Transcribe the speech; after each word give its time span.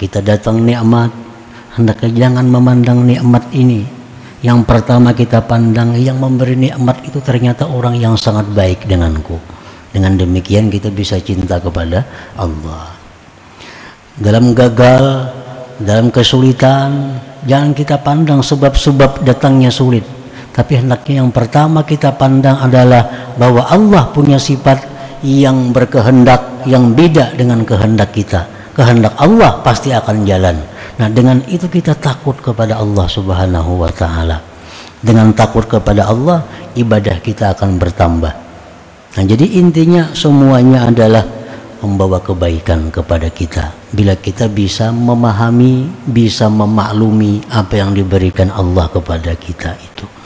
kita 0.00 0.24
datang 0.24 0.64
nikmat. 0.64 1.12
Hendaknya 1.76 2.08
jangan 2.16 2.48
memandang 2.48 3.04
nikmat 3.04 3.44
ini. 3.52 3.84
Yang 4.40 4.64
pertama 4.64 5.12
kita 5.12 5.44
pandang 5.44 5.92
yang 6.00 6.16
memberi 6.16 6.56
nikmat 6.56 7.04
itu 7.04 7.20
ternyata 7.20 7.68
orang 7.68 8.00
yang 8.00 8.16
sangat 8.16 8.48
baik 8.56 8.88
denganku. 8.88 9.36
Dengan 9.92 10.16
demikian 10.16 10.72
kita 10.72 10.88
bisa 10.88 11.20
cinta 11.20 11.60
kepada 11.60 12.08
Allah. 12.40 12.96
Dalam 14.16 14.56
gagal 14.56 15.04
dalam 15.84 16.08
kesulitan 16.08 17.20
jangan 17.44 17.76
kita 17.76 18.00
pandang 18.00 18.40
sebab-sebab 18.40 19.20
datangnya 19.20 19.68
sulit. 19.68 20.08
Tapi 20.50 20.80
hendaknya 20.80 21.20
yang 21.20 21.30
pertama 21.30 21.84
kita 21.84 22.16
pandang 22.16 22.56
adalah 22.56 23.36
bahwa 23.36 23.68
Allah 23.68 24.08
punya 24.10 24.40
sifat 24.40 24.80
yang 25.20 25.76
berkehendak 25.76 26.64
yang 26.64 26.96
beda 26.96 27.36
dengan 27.36 27.60
kehendak 27.68 28.16
kita 28.16 28.59
kehendak 28.76 29.14
Allah 29.18 29.58
pasti 29.64 29.90
akan 29.90 30.22
jalan. 30.26 30.56
Nah 31.00 31.08
dengan 31.08 31.40
itu 31.48 31.66
kita 31.66 31.96
takut 31.96 32.36
kepada 32.38 32.78
Allah 32.78 33.06
subhanahu 33.08 33.82
wa 33.82 33.90
ta'ala. 33.90 34.38
Dengan 35.00 35.32
takut 35.32 35.64
kepada 35.64 36.12
Allah 36.12 36.44
ibadah 36.76 37.18
kita 37.24 37.56
akan 37.56 37.80
bertambah. 37.80 38.32
Nah 39.16 39.24
jadi 39.24 39.46
intinya 39.58 40.12
semuanya 40.12 40.86
adalah 40.92 41.24
membawa 41.80 42.20
kebaikan 42.20 42.92
kepada 42.92 43.32
kita. 43.32 43.72
Bila 43.90 44.12
kita 44.14 44.46
bisa 44.46 44.92
memahami 44.92 45.88
bisa 46.04 46.46
memaklumi 46.52 47.42
apa 47.48 47.80
yang 47.80 47.96
diberikan 47.96 48.52
Allah 48.52 48.86
kepada 48.92 49.32
kita 49.34 49.74
itu 49.80 50.19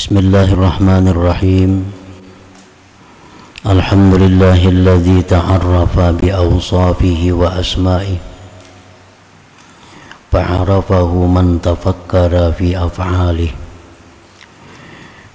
بسم 0.00 0.16
الله 0.18 0.56
الرحمن 0.56 1.12
الرحيم. 1.12 1.72
الحمد 3.68 4.14
لله 4.14 4.60
الذي 4.68 5.28
تعرف 5.28 5.94
بأوصافه 6.00 7.22
وأسمائه 7.32 8.16
فعرفه 10.32 11.10
من 11.36 11.60
تفكر 11.60 12.32
في 12.56 12.80
أفعاله. 12.80 13.52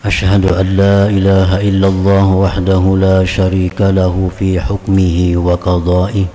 أشهد 0.06 0.50
أن 0.50 0.68
لا 0.82 1.14
إله 1.14 1.50
إلا 1.70 1.88
الله 1.88 2.26
وحده 2.26 2.84
لا 2.98 3.22
شريك 3.22 3.78
له 3.82 4.16
في 4.40 4.58
حكمه 4.58 5.18
وقضائه 5.46 6.26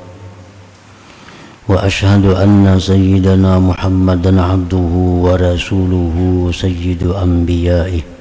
وأشهد 1.69 2.25
أن 2.39 2.79
سيدنا 2.79 3.59
محمدا 3.59 4.43
عبده 4.43 4.91
ورسوله 5.27 6.17
سيد 6.55 7.03
أنبيائه. 7.03 8.20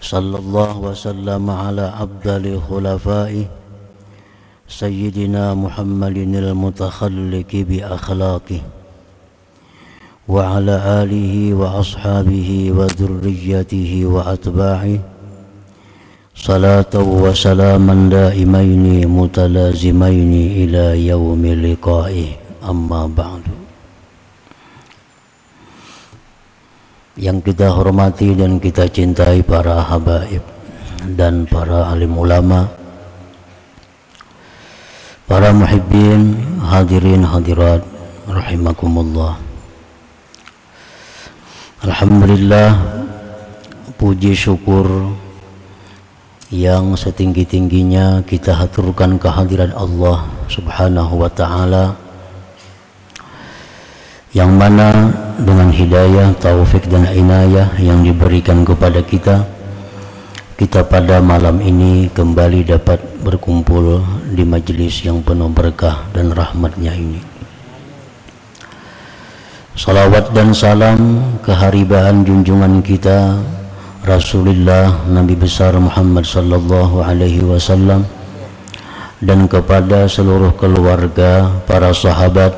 صلى 0.00 0.38
الله 0.38 0.78
وسلم 0.78 1.50
على 1.50 1.92
أفضل 1.98 2.60
خلفائه 2.70 3.44
سيدنا 4.68 5.54
محمد 5.54 6.16
المتخلق 6.16 7.50
بأخلاقه 7.52 8.60
وعلى 10.28 10.74
آله 11.02 11.54
وأصحابه 11.54 12.72
وذريته 12.76 14.02
وأتباعه 14.06 14.98
صلاة 16.36 16.94
وسلاما 16.94 18.08
دائمين 18.10 19.08
متلازمين 19.08 20.32
إلى 20.62 21.06
يوم 21.06 21.46
لقائه. 21.46 22.26
أما 22.68 23.06
بعد. 23.06 23.57
Yang 27.18 27.42
kita 27.42 27.74
hormati 27.74 28.30
dan 28.38 28.62
kita 28.62 28.86
cintai 28.86 29.42
para 29.42 29.82
habaib 29.82 30.40
dan 31.18 31.42
para 31.50 31.90
alim 31.90 32.14
ulama 32.14 32.70
para 35.26 35.50
muhibbin 35.50 36.38
hadirin 36.62 37.26
hadirat 37.26 37.82
rahimakumullah. 38.30 39.34
Alhamdulillah 41.82 42.70
puji 43.98 44.38
syukur 44.38 44.86
yang 46.54 46.94
setinggi-tingginya 46.94 48.22
kita 48.22 48.54
haturkan 48.54 49.18
kehadiran 49.18 49.74
Allah 49.74 50.22
subhanahu 50.46 51.26
wa 51.26 51.30
ta'ala 51.34 52.07
yang 54.36 54.52
mana 54.56 55.12
dengan 55.40 55.72
hidayah, 55.72 56.36
taufik 56.36 56.84
dan 56.92 57.08
inayah 57.08 57.72
yang 57.80 58.04
diberikan 58.04 58.66
kepada 58.66 59.00
kita 59.00 59.58
kita 60.58 60.82
pada 60.90 61.22
malam 61.22 61.62
ini 61.62 62.10
kembali 62.10 62.66
dapat 62.66 62.98
berkumpul 63.22 64.02
di 64.34 64.42
majelis 64.42 65.06
yang 65.06 65.22
penuh 65.22 65.46
berkah 65.46 66.10
dan 66.10 66.34
rahmatnya 66.34 66.98
ini. 66.98 67.22
Salawat 69.78 70.34
dan 70.34 70.50
salam 70.50 71.22
keharibaan 71.46 72.26
junjungan 72.26 72.82
kita 72.82 73.38
Rasulullah 74.02 75.06
Nabi 75.06 75.38
besar 75.38 75.78
Muhammad 75.78 76.26
sallallahu 76.26 77.06
alaihi 77.06 77.46
wasallam 77.46 78.02
dan 79.22 79.46
kepada 79.46 80.10
seluruh 80.10 80.58
keluarga, 80.58 81.54
para 81.70 81.94
sahabat, 81.94 82.54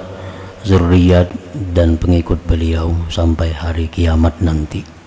zuriat 0.64 1.32
dan 1.72 1.96
pengikut 1.96 2.40
beliau 2.44 2.92
sampai 3.08 3.52
hari 3.54 3.86
kiamat 3.88 4.36
nanti. 4.44 5.00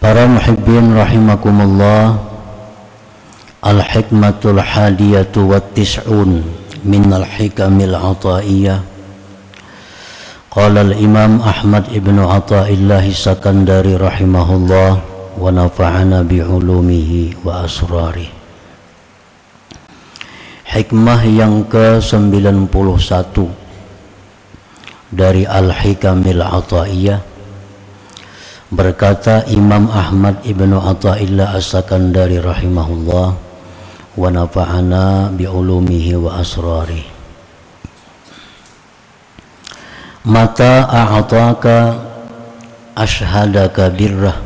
Para 0.00 0.24
muhibbin 0.24 0.96
rahimakumullah 0.96 2.16
Al-hikmatul 3.60 4.56
hadiyatu 4.56 5.44
wa 5.44 5.60
tis'un 5.60 6.40
min 6.88 7.04
al-hikamil 7.12 7.92
ataiyah 7.92 8.80
Qala 10.48 10.88
al-imam 10.88 11.44
Ahmad 11.44 11.92
ibn 11.92 12.16
Ata'illah 12.16 13.04
Sakandari 13.12 14.00
rahimahullah 14.00 14.90
wa 15.36 15.44
nafa'ana 15.52 16.24
bi'ulumihi 16.24 17.44
wa 17.44 17.68
asrarih 17.68 18.39
Hikmah 20.70 21.26
yang 21.26 21.66
ke-91. 21.66 22.70
Dari 25.10 25.42
Al-Hikamil 25.42 26.38
Ata'iyah. 26.38 27.18
Berkata 28.70 29.42
Imam 29.50 29.90
Ahmad 29.90 30.46
Ibnu 30.46 30.78
Ata'illah 30.78 31.58
As-Sakandari 31.58 32.38
rahimahullah 32.38 33.28
wa 34.14 34.22
nafa'ana 34.30 35.34
bi'ulumihi 35.34 36.14
wa 36.14 36.38
asrari 36.38 37.02
mata 40.22 40.86
a'ataka 40.86 41.98
ashhadaka 42.94 43.90
birrah. 43.90 44.38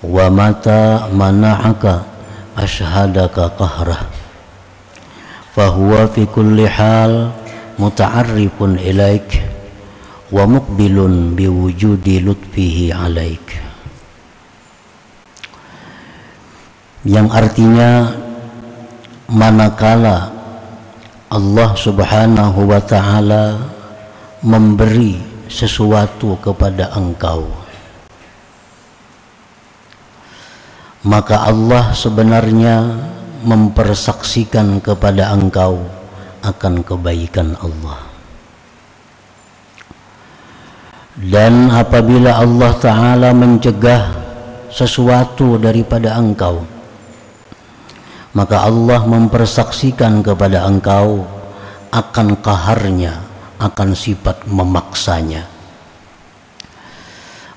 Wa 0.00 0.32
mata 0.32 1.12
mana'aka 1.12 2.08
ashhadaka 2.56 3.52
qahrah 3.60 4.19
fi 5.54 6.22
kulli 6.30 6.66
hal 6.66 7.34
muta'arrifun 7.76 8.78
ilaik 8.78 9.28
wa 10.30 10.46
muqbilun 10.46 11.34
biwujudi 11.34 12.22
lutfihi 12.22 12.94
alaik. 12.94 13.46
Yang 17.02 17.28
artinya 17.32 17.90
manakala 19.32 20.30
Allah 21.32 21.70
subhanahu 21.78 22.68
wa 22.68 22.80
ta'ala 22.82 23.44
memberi 24.44 25.18
sesuatu 25.50 26.36
kepada 26.42 26.94
engkau 26.94 27.48
maka 31.04 31.48
Allah 31.48 31.96
sebenarnya 31.96 32.84
mempersaksikan 33.42 34.80
kepada 34.80 35.32
engkau 35.34 35.80
akan 36.40 36.84
kebaikan 36.84 37.56
Allah. 37.60 38.00
Dan 41.20 41.68
apabila 41.68 42.40
Allah 42.40 42.72
Ta'ala 42.80 43.30
mencegah 43.36 44.08
sesuatu 44.72 45.60
daripada 45.60 46.16
engkau 46.16 46.64
maka 48.30 48.62
Allah 48.62 49.02
mempersaksikan 49.02 50.22
kepada 50.22 50.62
engkau 50.62 51.26
akan 51.90 52.38
kaharnya 52.38 53.18
akan 53.58 53.90
sifat 53.92 54.46
memaksanya. 54.46 55.50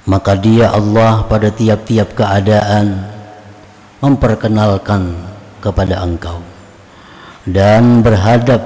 Maka 0.03 0.35
dia 0.35 0.73
Allah 0.73 1.23
pada 1.29 1.47
tiap-tiap 1.47 2.17
keadaan 2.17 3.07
memperkenalkan 4.03 5.15
kepada 5.63 6.03
engkau 6.03 6.43
dan 7.47 8.03
berhadap 8.03 8.59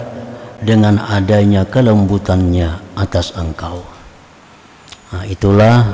dengan 0.65 0.97
adanya 0.97 1.61
kelembutannya 1.69 2.81
atas 2.97 3.38
engkau 3.38 3.85
nah, 5.13 5.21
itulah 5.29 5.85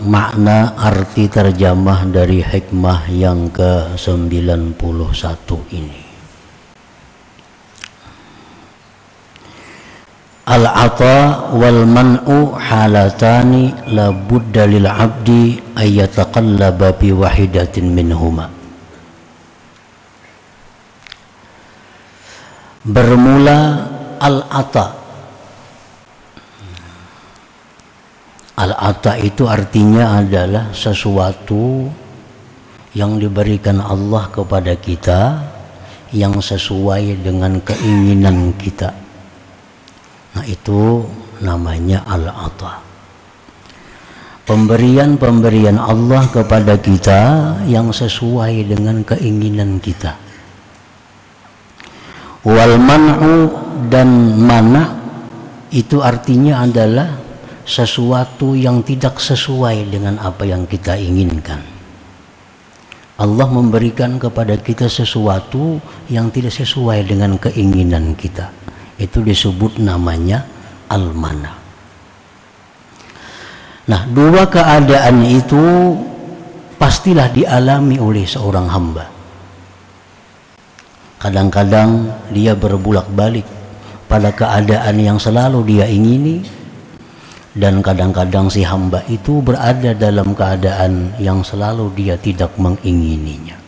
makna 0.00 0.72
arti 0.80 1.28
terjemah 1.28 2.08
dari 2.08 2.40
hikmah 2.40 3.04
yang 3.12 3.52
ke-91 3.52 5.48
ini. 5.76 6.00
Al-ata 10.50 11.52
wal 11.54 11.86
man'u 11.86 12.58
halatani 12.58 13.70
la 13.94 14.10
budda 14.10 14.66
lil 14.66 14.88
'abdi 14.88 15.62
ay 15.78 16.02
yataqallaba 16.02 16.96
bi 16.98 17.14
wahidatin 17.14 17.94
minhuma. 17.94 18.59
Bermula 22.80 23.84
al-ata 24.16 24.96
Al-ata 28.56 29.20
itu 29.20 29.44
artinya 29.44 30.16
adalah 30.16 30.72
sesuatu 30.72 31.92
yang 32.96 33.20
diberikan 33.20 33.84
Allah 33.84 34.32
kepada 34.32 34.72
kita 34.80 35.44
yang 36.16 36.40
sesuai 36.40 37.20
dengan 37.20 37.60
keinginan 37.60 38.56
kita. 38.56 38.92
Nah, 40.36 40.44
itu 40.48 41.04
namanya 41.44 42.00
al-ata. 42.08 42.80
Pemberian-pemberian 44.48 45.76
Allah 45.76 46.24
kepada 46.32 46.80
kita 46.80 47.20
yang 47.68 47.92
sesuai 47.92 48.72
dengan 48.72 49.04
keinginan 49.04 49.76
kita. 49.84 50.29
Wal 52.40 52.80
man'u 52.80 53.52
dan 53.92 54.08
mana 54.40 54.96
itu 55.68 56.00
artinya 56.00 56.64
adalah 56.64 57.20
sesuatu 57.68 58.56
yang 58.56 58.80
tidak 58.80 59.20
sesuai 59.20 59.92
dengan 59.92 60.16
apa 60.18 60.48
yang 60.48 60.64
kita 60.64 60.96
inginkan. 60.96 61.60
Allah 63.20 63.48
memberikan 63.52 64.16
kepada 64.16 64.56
kita 64.56 64.88
sesuatu 64.88 65.76
yang 66.08 66.32
tidak 66.32 66.56
sesuai 66.56 67.04
dengan 67.04 67.36
keinginan 67.36 68.16
kita. 68.16 68.48
Itu 68.96 69.20
disebut 69.20 69.76
namanya 69.76 70.48
al-mana. 70.88 71.52
Nah, 73.84 74.08
dua 74.08 74.48
keadaan 74.48 75.20
itu 75.28 75.60
pastilah 76.80 77.28
dialami 77.28 78.00
oleh 78.00 78.24
seorang 78.24 78.66
hamba. 78.72 79.19
Kadang-kadang 81.20 82.08
dia 82.32 82.56
berbulak-balik 82.56 83.44
pada 84.08 84.32
keadaan 84.32 84.96
yang 84.96 85.20
selalu 85.20 85.60
dia 85.68 85.84
ingini, 85.84 86.40
dan 87.52 87.84
kadang-kadang 87.84 88.48
si 88.48 88.64
hamba 88.64 89.04
itu 89.04 89.44
berada 89.44 89.92
dalam 89.92 90.32
keadaan 90.32 91.12
yang 91.20 91.44
selalu 91.44 91.92
dia 91.92 92.16
tidak 92.16 92.54
mengingininya. 92.56 93.60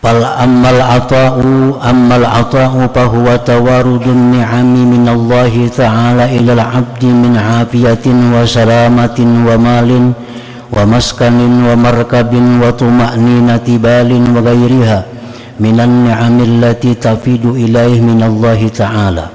Fal 0.00 0.18
ammal 0.18 0.80
ata'u 0.80 1.76
ammal 1.76 2.24
ata'u 2.24 2.88
fahuwa 2.90 3.36
tawarudun 3.46 4.32
ni'ami 4.32 4.82
min 4.90 5.04
Allah 5.06 5.54
ta'ala 5.70 6.24
ila 6.34 6.50
al-'abdi 6.56 7.14
min 7.14 7.36
'afiyatin 7.36 8.32
wa 8.32 8.42
salamatin 8.42 9.44
wa 9.44 9.54
malin 9.60 10.16
markabin 11.76 12.62
wa 12.62 12.70
tuma'ninati 12.74 13.78
balin 13.78 14.34
wa 14.34 14.40
ghairiha 14.42 14.98
minan 15.60 16.08
ni'amil 16.08 16.62
lati 16.62 16.96
tafidu 16.96 17.54
ilaih 17.58 18.00
minallahi 18.00 18.72
ta'ala 18.72 19.26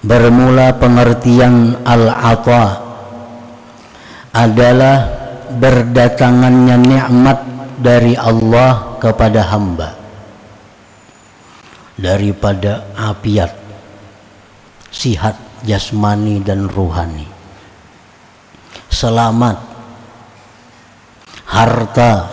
bermula 0.00 0.72
pengertian 0.80 1.76
al-ata 1.84 2.80
adalah 4.32 4.96
berdatangannya 5.52 6.76
nikmat 6.80 7.38
dari 7.82 8.14
Allah 8.16 8.96
kepada 9.02 9.40
hamba 9.50 9.88
daripada 12.00 12.88
apiat 12.96 13.52
sihat 14.88 15.36
jasmani 15.62 16.40
dan 16.40 16.64
ruhani 16.64 17.29
selamat 19.00 19.56
harta 21.48 22.28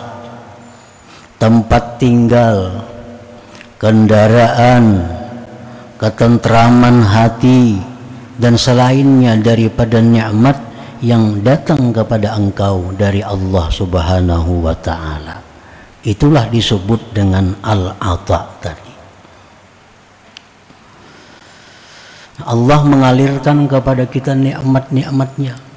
tempat 1.40 1.96
tinggal, 1.96 2.84
kendaraan, 3.80 5.06
ketentraman 5.96 7.00
hati, 7.00 7.78
dan 8.36 8.58
selainnya 8.60 9.38
daripada 9.38 10.02
nikmat 10.02 10.58
yang 10.98 11.40
datang 11.46 11.94
kepada 11.94 12.34
engkau 12.34 12.90
dari 12.92 13.22
Allah 13.22 13.70
Subhanahu 13.70 14.66
wa 14.66 14.74
taala. 14.76 15.38
Itulah 16.02 16.50
disebut 16.50 17.14
dengan 17.14 17.54
al-ata 17.62 18.40
tadi. 18.58 18.92
Allah 22.38 22.80
mengalirkan 22.86 23.66
kepada 23.66 24.06
kita 24.06 24.34
nikmat-nikmatnya. 24.34 25.67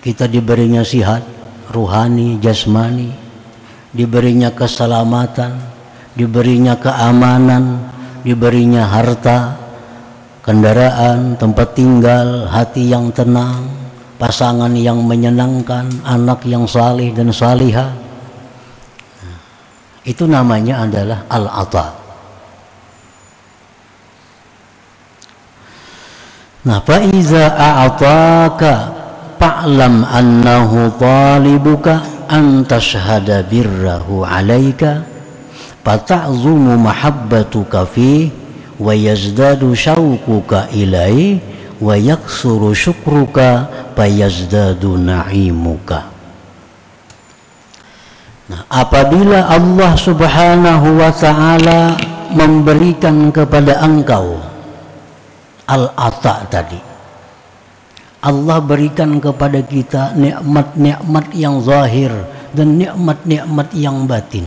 Kita 0.00 0.24
diberinya 0.24 0.80
sihat, 0.80 1.20
ruhani, 1.68 2.40
jasmani, 2.40 3.12
diberinya 3.92 4.48
keselamatan, 4.48 5.60
diberinya 6.16 6.72
keamanan, 6.80 7.84
diberinya 8.24 8.88
harta, 8.88 9.60
kendaraan, 10.40 11.36
tempat 11.36 11.76
tinggal, 11.76 12.48
hati 12.48 12.88
yang 12.88 13.12
tenang, 13.12 13.68
pasangan 14.16 14.72
yang 14.72 15.04
menyenangkan, 15.04 15.88
anak 16.08 16.48
yang 16.48 16.64
salih 16.64 17.12
dan 17.12 17.28
salihah. 17.28 17.92
Itu 20.00 20.24
namanya 20.24 20.88
adalah 20.88 21.28
al-ata. 21.28 21.86
Nah, 26.60 26.80
fa'iza 26.84 27.56
a'ataka 27.56 28.99
fa'lam 29.40 30.04
annahu 30.04 30.92
talibuka 31.00 32.04
an 32.28 32.60
tashhada 32.68 33.40
birrahu 33.40 34.20
alaika 34.28 35.00
fata'zumu 35.80 36.76
mahabbatuka 36.76 37.88
fi 37.88 38.28
wa 38.76 38.92
yazdadu 38.92 39.72
syauquka 39.72 40.68
ilai 40.76 41.40
wa 41.80 41.96
yaksuru 41.96 42.76
syukruka 42.76 43.64
fayazdadu 43.96 45.00
na'imuka. 45.00 46.12
Nah, 48.52 48.68
apabila 48.68 49.48
Allah 49.48 49.92
Subhanahu 49.96 51.00
wa 51.00 51.08
taala 51.16 51.96
memberikan 52.36 53.32
kepada 53.32 53.80
engkau 53.80 54.36
al-ata 55.64 56.44
tadi 56.50 56.89
Allah 58.20 58.60
berikan 58.60 59.16
kepada 59.16 59.64
kita 59.64 60.12
nikmat-nikmat 60.12 61.32
yang 61.32 61.56
zahir 61.64 62.12
dan 62.52 62.76
nikmat-nikmat 62.76 63.72
yang 63.72 64.04
batin. 64.04 64.44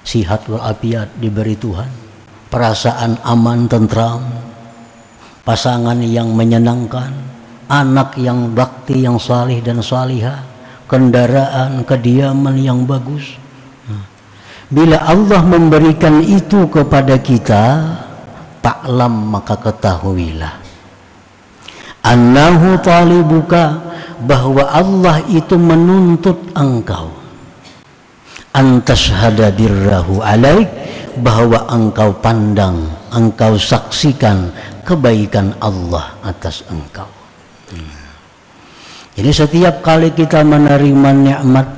Sihat 0.00 0.48
walafiat 0.48 1.12
diberi 1.20 1.52
Tuhan, 1.52 1.92
perasaan 2.48 3.20
aman 3.20 3.68
tentram, 3.68 4.24
pasangan 5.44 6.00
yang 6.00 6.32
menyenangkan, 6.32 7.12
anak 7.68 8.16
yang 8.16 8.56
bakti 8.56 9.04
yang 9.04 9.20
salih 9.20 9.60
dan 9.60 9.84
salihah, 9.84 10.40
kendaraan 10.88 11.84
kediaman 11.84 12.56
yang 12.56 12.88
bagus. 12.88 13.36
Bila 14.72 15.04
Allah 15.04 15.44
memberikan 15.44 16.24
itu 16.24 16.64
kepada 16.72 17.20
kita, 17.20 17.92
taklam 18.64 19.36
maka 19.36 19.52
ketahuilah 19.60 20.61
annahu 22.02 22.78
talibuka 22.82 23.78
bahwa 24.22 24.66
Allah 24.70 25.22
itu 25.30 25.58
menuntut 25.58 26.38
engkau 26.54 27.22
antas 28.52 29.08
birrahu 29.56 30.20
alaik 30.20 30.68
bahwa 31.20 31.64
engkau 31.72 32.12
pandang 32.20 32.88
engkau 33.12 33.56
saksikan 33.56 34.52
kebaikan 34.84 35.56
Allah 35.60 36.16
atas 36.24 36.64
engkau. 36.68 37.08
Hmm. 37.72 38.00
Jadi 39.12 39.30
setiap 39.32 39.84
kali 39.84 40.12
kita 40.12 40.40
menerima 40.44 41.10
nikmat 41.12 41.68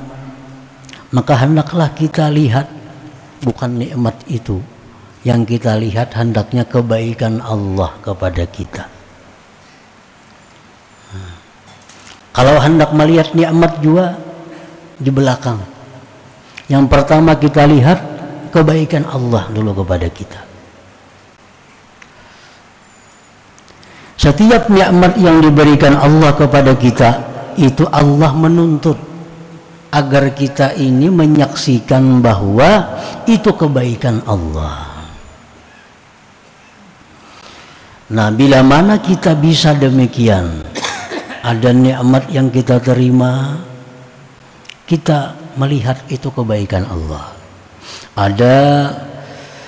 maka 1.14 1.34
hendaklah 1.38 1.90
kita 1.94 2.30
lihat 2.30 2.66
bukan 3.42 3.78
nikmat 3.78 4.18
itu 4.26 4.58
yang 5.22 5.46
kita 5.46 5.78
lihat 5.78 6.14
hendaknya 6.14 6.66
kebaikan 6.66 7.38
Allah 7.42 7.94
kepada 8.02 8.44
kita. 8.50 8.84
Hmm. 11.14 11.34
Kalau 12.34 12.58
hendak 12.58 12.90
melihat 12.90 13.30
nikmat 13.30 13.78
juga 13.78 14.18
di 14.98 15.10
belakang. 15.14 15.62
Yang 16.66 16.84
pertama 16.90 17.38
kita 17.38 17.62
lihat 17.70 17.98
kebaikan 18.50 19.06
Allah 19.06 19.46
dulu 19.54 19.86
kepada 19.86 20.10
kita. 20.10 20.40
Setiap 24.18 24.66
nikmat 24.72 25.14
yang 25.20 25.38
diberikan 25.44 25.94
Allah 25.94 26.34
kepada 26.34 26.74
kita 26.74 27.10
itu 27.54 27.86
Allah 27.92 28.32
menuntut 28.34 28.98
agar 29.94 30.34
kita 30.34 30.74
ini 30.74 31.06
menyaksikan 31.06 32.18
bahwa 32.18 32.98
itu 33.30 33.54
kebaikan 33.54 34.26
Allah. 34.26 34.90
Nah, 38.10 38.28
bila 38.34 38.60
mana 38.66 38.98
kita 38.98 39.38
bisa 39.38 39.72
demikian, 39.72 40.73
ada 41.44 41.70
nikmat 41.76 42.24
yang 42.32 42.48
kita 42.48 42.80
terima, 42.80 43.60
kita 44.88 45.36
melihat 45.60 46.00
itu 46.08 46.32
kebaikan 46.32 46.88
Allah. 46.88 47.36
Ada 48.16 48.56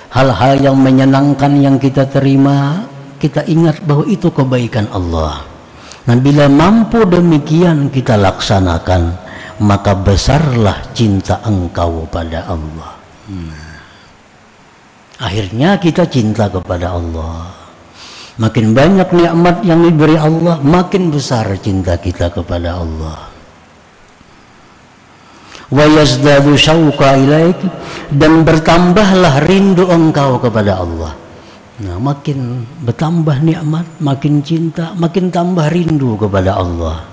hal-hal 0.09 0.57
yang 0.57 0.77
menyenangkan 0.81 1.53
yang 1.61 1.77
kita 1.77 2.09
terima, 2.09 2.81
kita 3.21 3.45
ingat 3.45 3.85
bahwa 3.85 4.09
itu 4.09 4.33
kebaikan 4.33 4.89
Allah. 4.89 5.45
Nah 6.09 6.17
bila 6.17 6.49
mampu 6.49 7.05
demikian 7.05 7.93
kita 7.93 8.17
laksanakan, 8.17 9.13
maka 9.61 9.93
besarlah 9.93 10.81
cinta 10.97 11.41
engkau 11.45 12.09
pada 12.09 12.45
Allah. 12.49 12.93
Nah, 13.27 13.77
akhirnya 15.21 15.77
kita 15.77 16.05
cinta 16.09 16.49
kepada 16.49 16.93
Allah. 16.93 17.56
Makin 18.37 18.77
banyak 18.77 19.09
nikmat 19.13 19.65
yang 19.65 19.81
diberi 19.81 20.13
Allah, 20.13 20.61
makin 20.61 21.09
besar 21.09 21.49
cinta 21.57 21.97
kita 21.97 22.29
kepada 22.29 22.77
Allah. 22.77 23.29
Wa 25.73 25.83
yazdadu 25.83 26.53
syauqa 26.53 27.17
ilaik 27.17 27.59
dan 28.13 28.45
bertambahlah 28.47 29.43
rindu 29.43 29.89
engkau 29.89 30.39
kepada 30.39 30.79
Allah 30.79 31.27
Nah, 31.77 32.01
makin 32.01 32.65
bertambah 32.81 33.37
nikmat, 33.45 33.85
makin 34.01 34.41
cinta, 34.41 34.97
makin 34.97 35.29
tambah 35.29 35.69
rindu 35.69 36.17
kepada 36.17 36.57
Allah. 36.57 37.05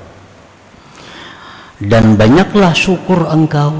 Dan 1.76 2.16
banyaklah 2.16 2.72
syukur 2.72 3.28
engkau 3.28 3.76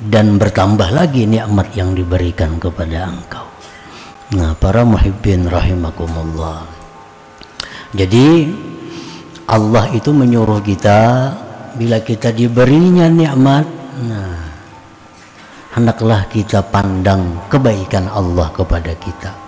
dan 0.00 0.40
bertambah 0.40 0.96
lagi 0.96 1.28
nikmat 1.28 1.68
yang 1.76 1.92
diberikan 1.92 2.56
kepada 2.56 3.12
engkau. 3.12 3.43
Nah, 4.32 4.56
para 4.56 4.88
muhibbin 4.88 5.44
rahimakumullah. 5.44 6.64
Jadi 7.92 8.48
Allah 9.44 9.92
itu 9.92 10.10
menyuruh 10.10 10.64
kita 10.64 11.30
bila 11.76 12.00
kita 12.00 12.32
diberinya 12.32 13.06
nikmat, 13.12 13.66
nah 14.08 14.40
hendaklah 15.74 16.24
kita 16.30 16.64
pandang 16.64 17.44
kebaikan 17.50 18.08
Allah 18.08 18.48
kepada 18.54 18.94
kita 18.98 19.44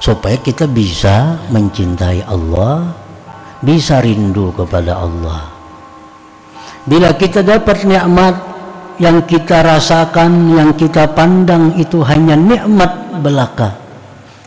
supaya 0.00 0.40
kita 0.40 0.64
bisa 0.64 1.36
mencintai 1.52 2.24
Allah, 2.24 2.88
bisa 3.60 4.00
rindu 4.00 4.48
kepada 4.56 4.96
Allah. 4.96 5.52
Bila 6.88 7.12
kita 7.12 7.44
dapat 7.44 7.84
nikmat 7.84 8.49
yang 9.00 9.24
kita 9.24 9.64
rasakan, 9.64 10.52
yang 10.52 10.70
kita 10.76 11.08
pandang 11.16 11.72
itu 11.80 12.04
hanya 12.04 12.36
nikmat 12.36 13.16
belaka, 13.24 13.80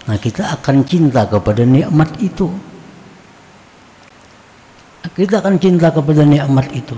nah 0.05 0.13
kita 0.21 0.53
akan 0.61 0.85
cinta 0.85 1.25
kepada 1.25 1.65
nikmat 1.65 2.13
itu. 2.21 2.53
Kita 5.13 5.41
akan 5.41 5.57
cinta 5.61 5.89
kepada 5.93 6.25
nikmat 6.25 6.69
itu. 6.73 6.97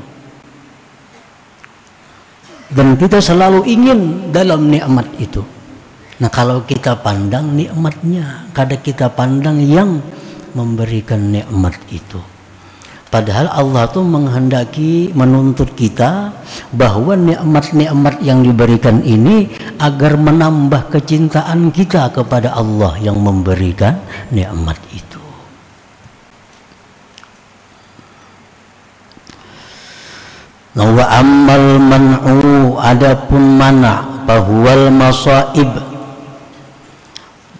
Dan 2.71 2.95
kita 2.99 3.19
selalu 3.19 3.67
ingin 3.67 4.31
dalam 4.31 4.71
nikmat 4.71 5.07
itu. 5.19 5.43
Nah 6.19 6.31
kalau 6.31 6.63
kita 6.63 6.95
pandang 6.99 7.55
nikmatnya, 7.55 8.51
kadang 8.55 8.83
kita 8.83 9.11
pandang 9.11 9.59
yang 9.59 9.99
memberikan 10.55 11.27
nikmat 11.27 11.75
itu. 11.91 12.34
Padahal 13.13 13.47
Allah 13.47 13.87
tuh 13.87 14.03
menghendaki 14.03 15.15
menuntut 15.15 15.71
kita 15.77 16.35
bahwa 16.75 17.15
nikmat-nikmat 17.15 18.19
yang 18.19 18.43
diberikan 18.43 18.99
ini 19.05 19.47
agar 19.79 20.19
menambah 20.19 20.91
kecintaan 20.91 21.71
kita 21.71 22.11
kepada 22.11 22.51
Allah 22.51 22.97
yang 22.99 23.15
memberikan 23.21 24.01
nikmat 24.33 24.75
itu. 24.91 25.21
Nah, 30.75 30.91
wa 30.91 31.05
ammal 31.07 31.79
man'u 31.79 32.75
adapun 32.83 33.55
mana 33.55 34.03
bahwal 34.27 34.91
masaib 34.91 35.95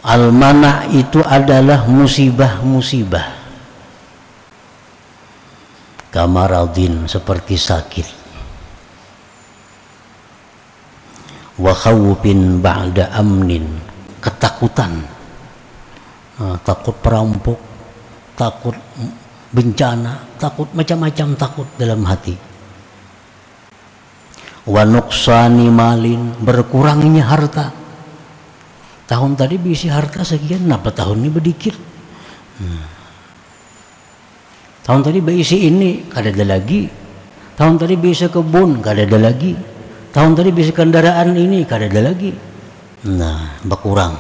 Al-mana 0.06 0.86
itu 0.94 1.18
adalah 1.26 1.90
musibah-musibah. 1.90 3.35
Kamaradin 6.16 7.12
seperti 7.12 7.60
sakit. 7.60 8.08
Wa 11.60 11.76
khawfin 11.76 12.64
ba'da 12.64 13.12
amnin, 13.12 13.68
ketakutan. 14.24 15.04
Nah, 16.40 16.56
takut 16.64 16.96
perampok, 17.04 17.60
takut 18.40 18.80
bencana, 19.52 20.40
takut 20.40 20.72
macam-macam 20.72 21.28
takut 21.36 21.68
dalam 21.76 22.00
hati. 22.08 22.36
Wa 24.72 24.88
nuksani 24.88 25.68
malin, 25.68 26.32
berkurangnya 26.40 27.28
harta 27.28 27.76
tahun 29.06 29.38
tadi 29.38 29.56
bisi 29.60 29.92
harta 29.92 30.26
sekian 30.26 30.66
kenapa 30.66 30.90
tahun 30.90 31.22
ini 31.22 31.30
berdikit 31.30 31.76
hmm. 32.58 32.95
Tahun 34.86 35.02
tadi 35.02 35.20
berisi 35.20 35.66
ini 35.66 36.06
kada 36.08 36.30
ada 36.30 36.46
lagi. 36.56 36.86
Tahun 37.58 37.76
tadi 37.82 37.96
bisa 37.98 38.30
kebun 38.30 38.80
kada 38.86 39.04
ada 39.04 39.18
lagi. 39.18 39.58
Tahun 40.14 40.32
tadi 40.38 40.54
bisa 40.54 40.72
kendaraan 40.72 41.34
ini 41.34 41.66
kada 41.66 41.90
ada 41.90 42.14
lagi. 42.14 42.32
Nah 43.10 43.58
berkurang. 43.66 44.14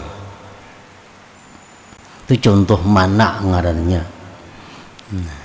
Itu 2.25 2.33
contoh 2.41 2.81
mana 2.81 3.37
ngarannya? 3.45 4.01
Nah. 5.13 5.41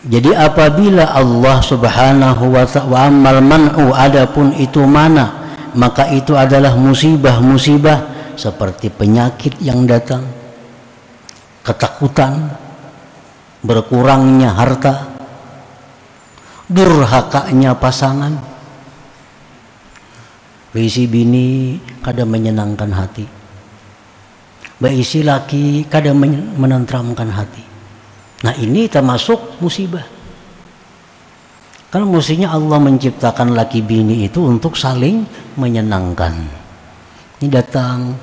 Jadi 0.00 0.32
apabila 0.32 1.12
Allah 1.12 1.60
Subhanahu 1.60 2.56
wa 2.56 2.64
ta'ala 2.64 3.12
amal 3.12 3.40
man'u 3.44 3.92
adapun 3.92 4.56
itu 4.56 4.80
mana 4.88 5.40
maka 5.76 6.10
itu 6.10 6.34
adalah 6.34 6.74
musibah-musibah 6.74 8.32
seperti 8.34 8.88
penyakit 8.88 9.60
yang 9.60 9.84
datang, 9.84 10.24
ketakutan, 11.64 12.52
berkurangnya 13.60 14.52
harta, 14.52 15.10
durhakanya 16.70 17.76
pasangan. 17.76 18.34
Beisi 20.70 21.10
bini 21.10 21.82
kadang 21.98 22.30
menyenangkan 22.30 22.90
hati. 22.94 23.26
Beisi 24.80 25.26
laki 25.26 25.90
kadang 25.90 26.16
menentramkan 26.56 27.28
hati. 27.28 27.64
Nah 28.46 28.54
ini 28.56 28.86
termasuk 28.86 29.60
musibah. 29.60 30.06
Kan 31.90 32.06
mestinya 32.06 32.54
Allah 32.54 32.78
menciptakan 32.78 33.58
laki 33.58 33.82
bini 33.82 34.30
itu 34.30 34.46
untuk 34.46 34.78
saling 34.78 35.26
menyenangkan. 35.58 36.38
Ini 37.42 37.50
datang 37.50 38.14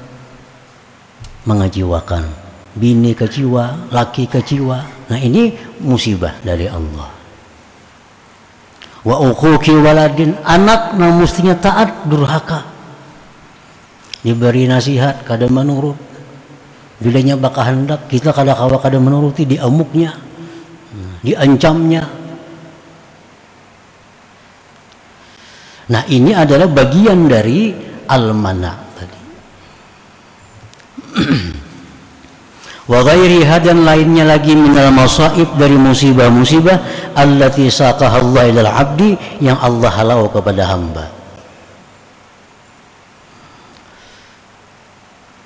mengajiwakan. 1.44 2.47
Bini 2.78 3.18
keciwa, 3.18 3.90
laki 3.90 4.30
keciwa. 4.30 5.10
Nah 5.10 5.20
ini 5.20 5.50
musibah 5.82 6.38
dari 6.46 6.70
Allah. 6.70 7.10
Wa 9.02 9.16
ukuki 9.24 9.74
waladin 9.74 10.38
anak 10.46 10.94
nah 11.00 11.10
mestinya 11.18 11.58
taat 11.58 12.06
durhaka. 12.06 12.62
Diberi 14.22 14.70
nasihat 14.70 15.26
kadang 15.26 15.58
menurut. 15.58 15.98
Bilanya 16.98 17.38
bakal 17.38 17.66
hendak 17.66 18.10
kita 18.10 18.34
kadang 18.34 18.58
kawa 18.58 18.82
kadang 18.82 19.06
menuruti 19.06 19.46
diamuknya, 19.46 20.18
diancamnya, 21.22 22.10
Nah 25.88 26.04
ini 26.12 26.36
adalah 26.36 26.68
bagian 26.68 27.32
dari 27.32 27.72
al-mana 28.12 28.76
tadi. 28.92 29.20
wa 32.88 33.04
ghairiha 33.04 33.56
dan 33.60 33.84
lainnya 33.84 34.24
lagi 34.24 34.56
minal 34.56 34.96
masaib 34.96 35.60
dari 35.60 35.76
musibah-musibah 35.76 37.12
allati 37.20 37.68
saqaha 37.68 38.24
Allah 38.24 38.44
ilal 38.48 38.72
abdi 38.72 39.12
yang 39.44 39.60
Allah 39.60 39.92
halau 39.92 40.32
kepada 40.32 40.64
hamba. 40.72 41.06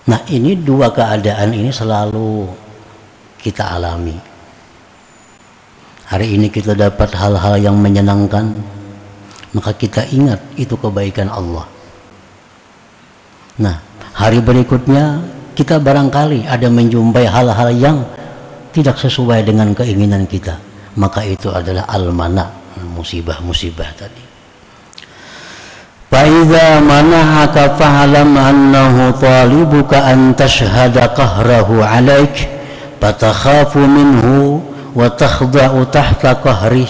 Nah 0.05 0.21
ini 0.29 0.53
dua 0.57 0.93
keadaan 0.93 1.49
ini 1.53 1.73
selalu 1.73 2.45
kita 3.41 3.73
alami. 3.77 4.17
Hari 6.13 6.35
ini 6.37 6.51
kita 6.51 6.75
dapat 6.75 7.09
hal-hal 7.15 7.57
yang 7.57 7.79
menyenangkan 7.79 8.53
maka 9.55 9.71
kita 9.73 10.05
ingat 10.13 10.39
itu 10.59 10.77
kebaikan 10.77 11.31
Allah. 11.31 11.65
Nah 13.57 13.79
hari 14.13 14.43
berikutnya 14.43 15.23
kita 15.61 15.77
barangkali 15.77 16.49
ada 16.49 16.65
menjumpai 16.73 17.29
hal-hal 17.29 17.69
yang 17.77 18.01
tidak 18.73 18.97
sesuai 18.97 19.45
dengan 19.45 19.77
keinginan 19.77 20.25
kita. 20.25 20.57
Maka 20.97 21.21
itu 21.21 21.53
adalah 21.53 21.85
almana 21.85 22.49
musibah-musibah 22.97 23.89
tadi. 23.93 24.25
Faiza 26.09 26.81
manahaka 26.81 27.77
fahalam 27.77 28.33
annahu 28.33 29.13
talibuka 29.21 30.01
an 30.01 30.33
tashhada 30.33 31.13
qahrahu 31.13 31.85
alaik 31.85 32.49
fatakhafu 32.97 33.85
minhu 33.85 34.65
wa 34.97 35.07
takhda'u 35.13 35.87
tahta 35.93 36.41
qahrih 36.41 36.89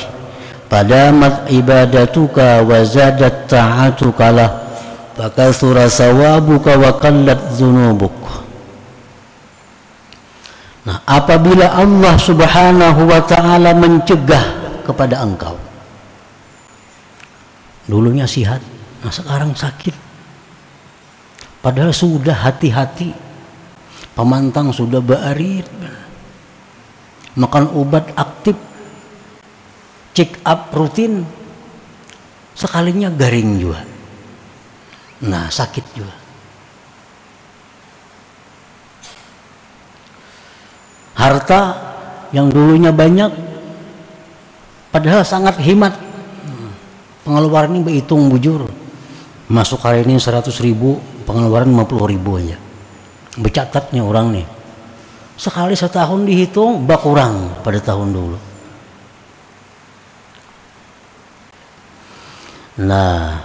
padamat 0.72 1.52
ibadatuka 1.52 2.64
wa 2.64 2.82
zadat 2.88 3.52
ta'atuka 3.52 4.28
lah 4.32 4.50
fakasura 5.14 5.92
sawabuka 5.92 6.80
wa 6.80 6.96
qallat 6.98 7.38
dhunubuk. 7.60 8.21
Nah, 10.82 10.98
apabila 11.06 11.78
Allah 11.78 12.18
Subhanahu 12.18 13.06
wa 13.06 13.22
taala 13.22 13.70
mencegah 13.78 14.46
kepada 14.82 15.22
engkau. 15.22 15.54
Dulunya 17.86 18.26
sihat, 18.26 18.62
nah 19.06 19.14
sekarang 19.14 19.54
sakit. 19.54 19.94
Padahal 21.62 21.94
sudah 21.94 22.34
hati-hati. 22.34 23.14
Pemantang 24.18 24.74
sudah 24.74 24.98
baarit. 24.98 25.70
Makan 27.38 27.78
obat 27.78 28.10
aktif. 28.18 28.58
Check 30.18 30.42
up 30.42 30.74
rutin. 30.74 31.24
Sekalinya 32.58 33.14
garing 33.14 33.62
juga. 33.62 33.86
Nah, 35.22 35.48
sakit 35.48 35.86
juga. 35.94 36.21
Harta 41.22 41.62
yang 42.34 42.50
dulunya 42.50 42.90
banyak 42.90 43.30
padahal 44.90 45.22
sangat 45.22 45.62
hemat 45.62 45.94
pengeluaran 47.22 47.78
ini 47.78 47.82
berhitung 47.86 48.26
bujur. 48.26 48.66
Masuk 49.52 49.84
hari 49.84 50.08
ini 50.08 50.18
100 50.18 50.50
ribu 50.64 50.98
pengeluaran 51.28 51.70
50 51.70 52.14
ribu 52.18 52.40
aja. 52.42 52.58
Bercatatnya 53.38 54.02
orang 54.02 54.34
nih. 54.34 54.48
Sekali 55.38 55.78
setahun 55.78 56.26
dihitung 56.26 56.88
bak 56.88 57.04
pada 57.62 57.80
tahun 57.84 58.10
dulu. 58.10 58.38
Nah 62.82 63.38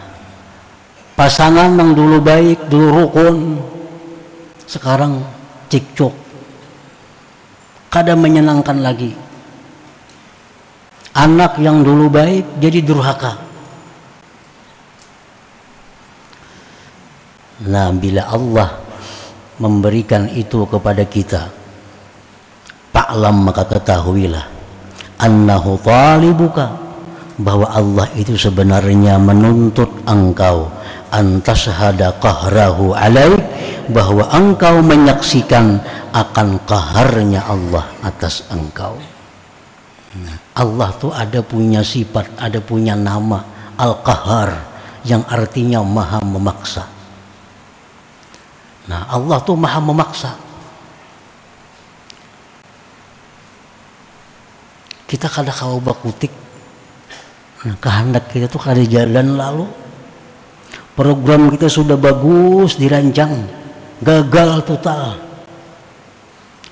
pasangan 1.18 1.74
yang 1.74 1.92
dulu 1.92 2.22
baik 2.22 2.70
dulu 2.70 2.88
rukun 3.02 3.36
sekarang 4.68 5.24
cekcok 5.72 6.25
kada 7.96 8.12
menyenangkan 8.12 8.84
lagi. 8.84 9.16
Anak 11.16 11.56
yang 11.56 11.80
dulu 11.80 12.12
baik 12.12 12.60
jadi 12.60 12.84
durhaka. 12.84 13.40
Nah 17.64 17.88
bila 17.96 18.28
Allah 18.28 18.76
memberikan 19.56 20.28
itu 20.28 20.68
kepada 20.68 21.08
kita 21.08 21.48
Paklam 22.92 23.48
maka 23.48 23.64
ketahuilah 23.64 24.44
annahu 25.16 25.80
talibuka 25.80 26.76
bahwa 27.40 27.64
Allah 27.72 28.12
itu 28.12 28.36
sebenarnya 28.36 29.16
menuntut 29.16 29.88
engkau 30.04 30.68
antashhada 31.12 32.16
qahrahu 32.18 32.96
alaik 32.96 33.42
bahwa 33.90 34.26
engkau 34.34 34.82
menyaksikan 34.82 35.78
akan 36.10 36.58
kaharnya 36.64 37.44
Allah 37.46 37.86
atas 38.02 38.48
engkau. 38.50 38.98
Nah, 40.16 40.36
Allah 40.56 40.88
tuh 40.96 41.12
ada 41.12 41.44
punya 41.44 41.84
sifat, 41.84 42.40
ada 42.40 42.56
punya 42.64 42.96
nama 42.96 43.44
Al-Qahar 43.76 44.64
yang 45.04 45.22
artinya 45.28 45.84
maha 45.84 46.24
memaksa. 46.24 46.88
Nah, 48.88 49.04
Allah 49.12 49.38
tuh 49.44 49.58
maha 49.58 49.76
memaksa. 49.82 50.32
Kita 55.06 55.30
kada 55.30 55.54
kau 55.54 55.78
bakutik. 55.78 56.32
Nah, 57.62 57.76
kehendak 57.78 58.26
kita 58.32 58.50
tuh 58.50 58.58
kada 58.58 58.82
jalan 58.82 59.38
lalu. 59.38 59.85
Program 60.96 61.52
kita 61.52 61.68
sudah 61.68 62.00
bagus 62.00 62.80
dirancang, 62.80 63.44
gagal 64.00 64.64
total 64.64 65.26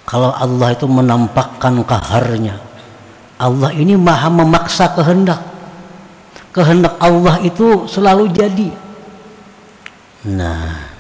kalau 0.05 0.33
Allah 0.37 0.77
itu 0.77 0.85
menampakkan 0.85 1.81
kaharnya 1.85 2.61
Allah 3.41 3.75
ini 3.75 3.99
maha 3.99 4.31
memaksa 4.31 4.95
kehendak. 4.95 5.43
Kehendak 6.55 6.95
Allah 7.03 7.43
itu 7.43 7.83
selalu 7.91 8.31
jadi. 8.31 8.71
Nah 10.31 10.95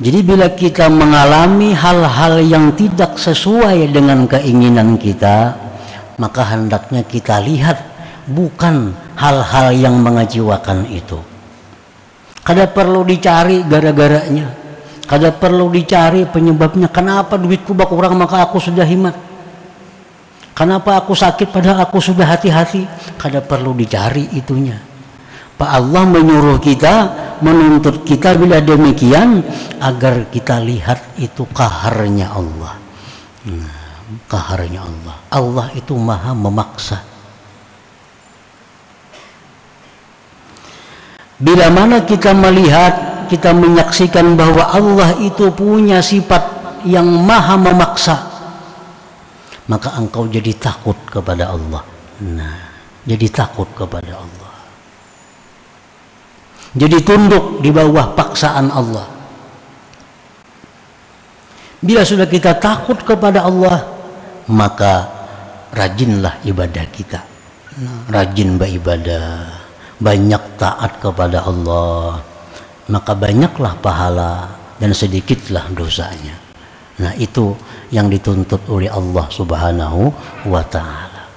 jadi 0.00 0.24
bila 0.24 0.48
kita 0.56 0.88
mengalami 0.88 1.76
hal-hal 1.76 2.40
yang 2.40 2.72
tidak 2.72 3.20
sesuai 3.20 3.92
dengan 3.92 4.24
keinginan 4.24 4.96
kita 4.96 5.52
maka 6.16 6.40
hendaknya 6.56 7.04
kita 7.04 7.36
lihat 7.44 7.76
bukan 8.24 8.96
hal-hal 9.20 9.76
yang 9.76 10.00
mengecewakan 10.00 10.88
itu 10.88 11.20
kada 12.50 12.66
perlu 12.66 13.06
dicari 13.06 13.62
gara-garanya 13.62 14.60
Kada 15.10 15.34
perlu 15.34 15.66
dicari 15.74 16.22
penyebabnya. 16.22 16.86
Kenapa 16.86 17.34
duitku 17.34 17.74
bak 17.74 17.90
kurang 17.90 18.14
maka 18.14 18.46
aku 18.46 18.62
sudah 18.62 18.86
himat. 18.86 19.18
Kenapa 20.54 21.02
aku 21.02 21.18
sakit 21.18 21.50
padahal 21.50 21.82
aku 21.82 21.98
sudah 21.98 22.30
hati-hati. 22.30 22.86
Kada 23.18 23.42
perlu 23.42 23.74
dicari 23.74 24.30
itunya. 24.38 24.78
Pak 25.58 25.66
Allah 25.66 26.06
menyuruh 26.06 26.62
kita, 26.62 26.94
menuntut 27.42 28.06
kita 28.06 28.38
bila 28.38 28.62
demikian 28.62 29.42
agar 29.82 30.30
kita 30.30 30.62
lihat 30.62 31.18
itu 31.18 31.42
kaharnya 31.50 32.30
Allah. 32.30 32.78
Nah, 33.50 33.82
kaharnya 34.30 34.86
Allah. 34.86 35.14
Allah 35.26 35.66
itu 35.74 35.98
maha 35.98 36.38
memaksa. 36.38 37.02
Bila 41.40 41.72
mana 41.72 42.04
kita 42.04 42.36
melihat 42.36 43.24
kita 43.32 43.56
menyaksikan 43.56 44.36
bahwa 44.36 44.68
Allah 44.68 45.16
itu 45.24 45.48
punya 45.56 46.04
sifat 46.04 46.60
yang 46.84 47.08
maha 47.08 47.56
memaksa 47.56 48.30
maka 49.70 49.94
engkau 49.94 50.26
jadi 50.26 50.50
takut 50.58 50.98
kepada 51.06 51.54
Allah. 51.54 51.86
Nah 52.26 52.58
jadi 53.06 53.26
takut 53.30 53.70
kepada 53.70 54.18
Allah. 54.18 54.52
Jadi 56.74 56.98
tunduk 57.06 57.62
di 57.62 57.70
bawah 57.70 58.18
paksaan 58.18 58.66
Allah. 58.68 59.06
Bila 61.80 62.04
sudah 62.04 62.26
kita 62.28 62.58
takut 62.58 62.98
kepada 63.00 63.46
Allah 63.46 63.86
maka 64.50 65.06
rajinlah 65.70 66.42
ibadah 66.42 66.84
kita. 66.90 67.22
Rajin 68.10 68.58
beribadah 68.58 69.59
banyak 70.00 70.42
taat 70.56 70.96
kepada 70.98 71.44
Allah 71.44 72.24
maka 72.90 73.14
banyaklah 73.14 73.78
pahala 73.78 74.50
dan 74.82 74.90
sedikitlah 74.90 75.70
dosanya. 75.70 76.34
Nah, 77.00 77.14
itu 77.16 77.54
yang 77.94 78.10
dituntut 78.10 78.60
oleh 78.68 78.90
Allah 78.90 79.24
Subhanahu 79.30 80.10
wa 80.50 80.60
taala. 80.66 81.30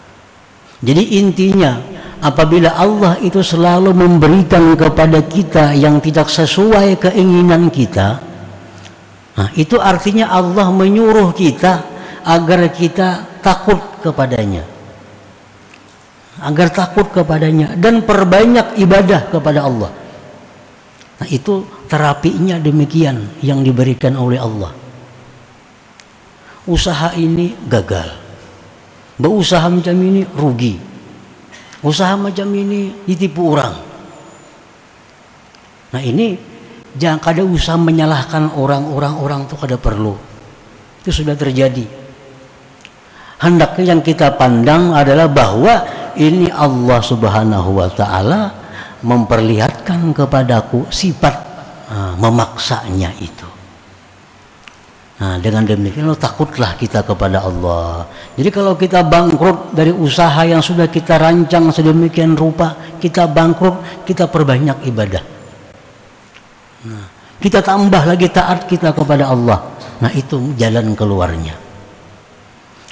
Jadi 0.84 1.24
intinya 1.24 1.80
apabila 2.20 2.76
Allah 2.76 3.16
itu 3.24 3.40
selalu 3.40 3.96
memberikan 3.96 4.76
kepada 4.76 5.24
kita 5.24 5.72
yang 5.78 6.04
tidak 6.04 6.28
sesuai 6.28 7.00
keinginan 7.00 7.72
kita, 7.72 8.20
nah 9.40 9.48
itu 9.56 9.80
artinya 9.80 10.28
Allah 10.28 10.68
menyuruh 10.68 11.32
kita 11.32 11.88
agar 12.28 12.68
kita 12.76 13.40
takut 13.40 13.80
kepadanya. 14.04 14.68
Agar 16.44 16.76
takut 16.76 17.08
kepadanya 17.08 17.80
dan 17.80 18.04
perbanyak 18.04 18.76
ibadah 18.76 19.32
kepada 19.32 19.64
Allah 19.64 20.04
Nah, 21.24 21.28
itu 21.32 21.64
terapinya 21.88 22.60
demikian 22.60 23.40
yang 23.40 23.64
diberikan 23.64 24.20
oleh 24.20 24.36
Allah. 24.44 24.76
usaha 26.68 27.16
ini 27.16 27.56
gagal. 27.68 28.12
Berusaha 29.16 29.68
macam 29.72 29.96
ini 30.04 30.28
rugi. 30.36 30.76
Usaha 31.80 32.16
macam 32.20 32.48
ini 32.52 33.04
ditipu 33.08 33.56
orang. 33.56 33.76
Nah 35.96 36.02
ini 36.04 36.36
jangan 36.96 37.20
kada 37.24 37.44
usah 37.44 37.80
menyalahkan 37.80 38.52
orang-orang 38.56 39.14
orang 39.16 39.42
itu 39.48 39.56
kada 39.60 39.76
perlu. 39.80 40.16
Itu 41.04 41.24
sudah 41.24 41.40
terjadi. 41.40 41.88
Hendaknya 43.44 43.96
yang 43.96 44.02
kita 44.04 44.36
pandang 44.36 44.96
adalah 44.96 45.28
bahwa 45.32 45.84
ini 46.20 46.50
Allah 46.52 47.00
Subhanahu 47.00 47.80
wa 47.82 47.90
taala 47.90 48.42
memperlihatkan 49.04 50.16
kepadaku 50.16 50.88
sifat 50.88 51.36
uh, 51.92 52.14
memaksanya 52.20 53.12
itu. 53.20 53.48
Nah, 55.24 55.40
dengan 55.40 55.64
demikian 55.64 56.10
lo 56.10 56.20
takutlah 56.20 56.76
kita 56.76 57.06
kepada 57.08 57.48
Allah. 57.48 58.04
Jadi 58.36 58.50
kalau 58.52 58.76
kita 58.76 59.08
bangkrut 59.08 59.72
dari 59.72 59.94
usaha 59.96 60.44
yang 60.44 60.60
sudah 60.60 60.92
kita 60.92 61.16
rancang 61.16 61.72
sedemikian 61.72 62.36
rupa, 62.36 62.76
kita 63.00 63.30
bangkrut, 63.32 64.04
kita 64.04 64.28
perbanyak 64.28 64.84
ibadah. 64.84 65.24
Nah, 66.84 67.08
kita 67.40 67.64
tambah 67.64 68.04
lagi 68.04 68.28
taat 68.28 68.68
kita 68.68 68.92
kepada 68.92 69.32
Allah. 69.32 69.64
Nah, 70.04 70.12
itu 70.12 70.52
jalan 70.60 70.92
keluarnya. 70.92 71.63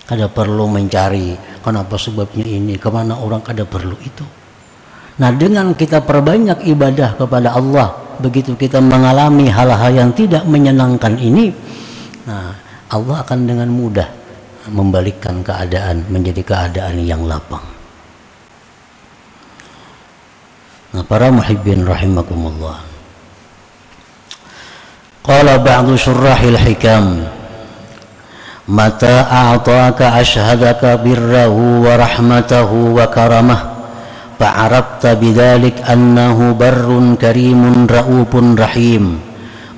Kada 0.05 0.27
perlu 0.27 0.67
mencari 0.67 1.37
kenapa 1.63 1.95
sebabnya 1.95 2.43
ini, 2.43 2.75
ke 2.75 2.89
mana 2.91 3.19
orang 3.19 3.39
kada 3.45 3.63
perlu 3.63 3.95
itu. 4.01 4.25
Nah, 5.21 5.29
dengan 5.31 5.71
kita 5.77 6.03
perbanyak 6.03 6.65
ibadah 6.67 7.15
kepada 7.15 7.55
Allah, 7.55 8.17
begitu 8.19 8.57
kita 8.57 8.81
mengalami 8.81 9.47
hal-hal 9.47 9.91
yang 9.93 10.11
tidak 10.11 10.43
menyenangkan 10.43 11.15
ini, 11.15 11.53
Nah, 12.25 12.53
Allah 12.91 13.25
akan 13.25 13.39
dengan 13.49 13.69
mudah 13.71 14.05
membalikkan 14.69 15.41
keadaan 15.41 16.05
menjadi 16.13 16.41
keadaan 16.45 17.01
yang 17.01 17.25
lapang. 17.25 17.65
Nah, 20.93 21.01
para 21.07 21.33
muhibbin 21.33 21.81
rahimakumullah. 21.81 22.83
Qala 25.21 25.57
ba'du 25.61 25.97
syurrahil 25.97 26.57
hikam 26.57 27.25
متى 28.71 29.17
أعطاك 29.31 30.01
أشهدك 30.01 30.99
بره 31.03 31.47
ورحمته 31.85 32.71
وكرمه؟ 32.71 33.59
فعرفت 34.39 35.03
بذلك 35.07 35.75
أنه 35.93 36.37
بر 36.59 37.15
كريم 37.21 37.87
رؤوف 37.91 38.31
رحيم. 38.59 39.19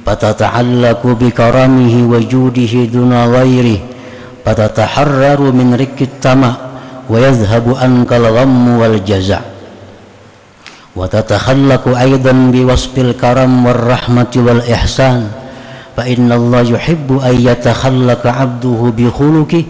فتتعلق 0.06 1.01
بكرمه 1.21 1.93
وجوده 2.12 2.73
دون 2.93 3.13
غيره. 3.36 3.79
فتتحرر 4.45 5.41
من 5.41 5.75
رك 5.79 6.01
التمع 6.01 6.51
ويذهب 7.10 7.65
عنك 7.82 8.13
الغم 8.13 8.77
والجزع. 8.77 9.39
وتتخلق 10.95 11.97
أيضا 11.97 12.34
بوصف 12.53 12.93
الكرم 12.97 13.65
والرحمة 13.65 14.34
والإحسان. 14.36 15.21
فإن 15.96 16.31
الله 16.31 16.79
يحب 16.79 17.09
أن 17.18 17.35
يتخلق 17.40 18.22
عبده 18.27 18.81
بخلقه 18.96 19.64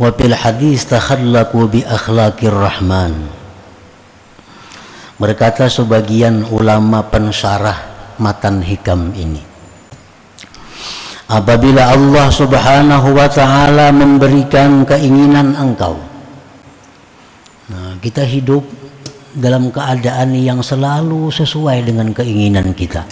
وفي 0.00 0.24
الحديث 0.26 0.80
تخلقوا 0.84 1.66
بأخلاق 1.66 2.38
الرحمن 2.42 3.14
berkata 5.22 5.70
sebagian 5.70 6.50
ulama 6.50 7.06
pensyarah 7.06 7.78
matan 8.18 8.58
hikam 8.58 9.14
ini 9.14 9.52
apabila 11.32 11.96
Allah 11.96 12.28
Subhanahu 12.28 13.16
wa 13.16 13.28
taala 13.32 13.88
memberikan 13.88 14.84
keinginan 14.84 15.56
engkau. 15.56 15.96
Nah, 17.72 17.96
kita 18.04 18.20
hidup 18.28 18.68
dalam 19.32 19.72
keadaan 19.72 20.36
yang 20.36 20.60
selalu 20.60 21.32
sesuai 21.32 21.88
dengan 21.88 22.12
keinginan 22.12 22.76
kita. 22.76 23.08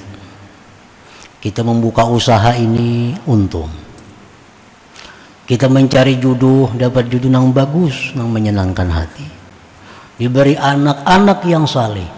Kita 1.46 1.62
membuka 1.62 2.10
usaha 2.10 2.58
ini 2.58 3.14
untung. 3.30 3.70
Kita 5.46 5.70
mencari 5.70 6.18
jodoh, 6.18 6.74
dapat 6.74 7.06
jodoh 7.06 7.30
yang 7.30 7.54
bagus, 7.54 8.18
yang 8.18 8.34
menyenangkan 8.34 8.90
hati. 8.90 9.30
Diberi 10.18 10.58
anak-anak 10.58 11.46
yang 11.46 11.70
saleh. 11.70 12.10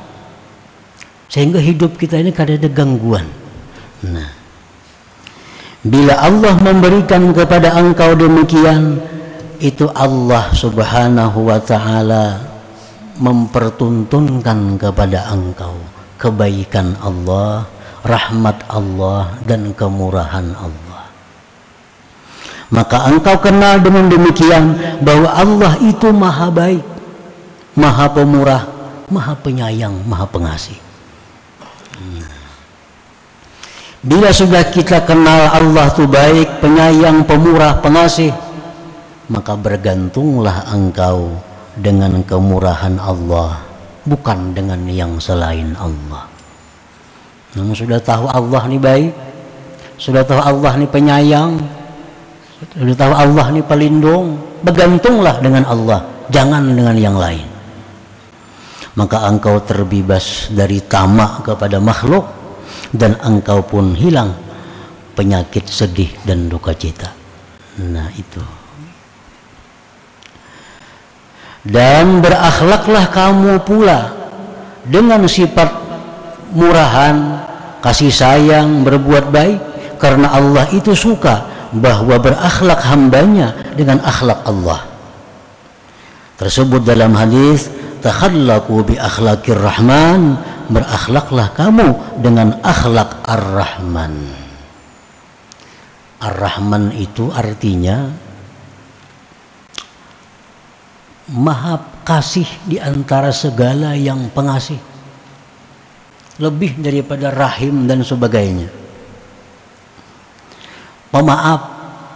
Sehingga 1.27 1.59
hidup 1.59 1.99
kita 1.99 2.15
ini 2.23 2.31
kada 2.31 2.55
ada 2.55 2.71
gangguan. 2.71 3.27
Nah, 4.07 4.37
Bila 5.87 6.19
Allah 6.19 6.57
memberikan 6.59 7.31
kepada 7.31 7.77
engkau 7.79 8.11
demikian, 8.17 8.99
itu 9.61 9.87
Allah 9.95 10.51
Subhanahu 10.51 11.47
wa 11.47 11.63
taala 11.63 12.43
mempertuntunkan 13.21 14.75
kepada 14.81 15.31
engkau 15.31 15.79
kebaikan 16.19 16.97
Allah, 16.99 17.69
rahmat 18.07 18.63
Allah 18.71 19.35
dan 19.43 19.75
kemurahan 19.75 20.55
Allah. 20.55 21.03
Maka 22.67 23.07
engkau 23.07 23.39
kenal 23.39 23.79
dengan 23.79 24.11
demikian 24.11 24.75
bahwa 24.99 25.29
Allah 25.31 25.73
itu 25.79 26.11
maha 26.11 26.51
baik, 26.51 26.83
maha 27.79 28.11
pemurah, 28.11 28.63
maha 29.07 29.35
penyayang, 29.39 29.95
maha 30.03 30.27
pengasih. 30.27 30.75
Bila 34.03 34.31
sudah 34.31 34.67
kita 34.67 35.03
kenal 35.03 35.51
Allah 35.51 35.91
itu 35.91 36.03
baik, 36.07 36.63
penyayang, 36.63 37.23
pemurah, 37.27 37.79
pengasih, 37.79 38.31
maka 39.31 39.55
bergantunglah 39.55 40.67
engkau 40.71 41.39
dengan 41.75 42.19
kemurahan 42.23 42.99
Allah, 42.99 43.63
bukan 44.03 44.51
dengan 44.51 44.83
yang 44.91 45.19
selain 45.23 45.71
Allah. 45.79 46.26
Namun 47.57 47.73
sudah 47.73 47.97
tahu 47.97 48.29
Allah 48.29 48.61
ini 48.69 48.77
baik, 48.77 49.11
sudah 49.97 50.21
tahu 50.21 50.37
Allah 50.37 50.77
ini 50.77 50.85
penyayang, 50.85 51.57
sudah 52.77 52.93
tahu 52.93 53.13
Allah 53.17 53.45
ini 53.49 53.61
pelindung, 53.65 54.37
bergantunglah 54.61 55.41
dengan 55.41 55.65
Allah, 55.65 56.05
jangan 56.29 56.69
dengan 56.69 56.93
yang 56.93 57.17
lain. 57.17 57.49
Maka 58.93 59.25
engkau 59.25 59.57
terbebas 59.65 60.53
dari 60.53 60.85
tamak 60.85 61.45
kepada 61.49 61.81
makhluk 61.81 62.29
dan 62.93 63.17
engkau 63.25 63.65
pun 63.65 63.97
hilang 63.97 64.37
penyakit 65.17 65.65
sedih 65.65 66.13
dan 66.29 66.45
duka 66.45 66.77
cita. 66.77 67.09
Nah 67.81 68.09
itu. 68.13 68.41
Dan 71.65 72.21
berakhlaklah 72.21 73.05
kamu 73.09 73.53
pula 73.65 74.13
dengan 74.87 75.25
sifat 75.25 75.67
murahan, 76.55 77.43
kasih 77.83 78.11
sayang, 78.11 78.83
berbuat 78.83 79.29
baik 79.29 79.59
karena 79.97 80.33
Allah 80.33 80.65
itu 80.73 80.93
suka 80.93 81.69
bahwa 81.73 82.15
berakhlak 82.21 82.79
hambanya 82.85 83.53
dengan 83.75 83.99
akhlak 84.01 84.45
Allah. 84.47 84.85
Tersebut 86.37 86.85
dalam 86.85 87.17
hadis 87.17 87.67
takhallaqu 87.99 88.93
bi 88.93 88.95
akhlaqir 88.95 89.57
rahman 89.57 90.37
berakhlaklah 90.69 91.51
kamu 91.57 92.21
dengan 92.21 92.59
akhlak 92.61 93.25
Ar-Rahman. 93.25 94.15
Ar-Rahman 96.17 96.93
itu 96.97 97.29
artinya 97.29 98.09
maha 101.29 101.83
kasih 102.07 102.47
di 102.63 102.79
antara 102.79 103.33
segala 103.35 103.93
yang 103.93 104.31
pengasih. 104.31 104.79
Lebih 106.37 106.77
daripada 106.81 107.33
rahim 107.33 107.89
dan 107.89 108.05
sebagainya. 108.05 108.69
Pemaaf 111.09 111.61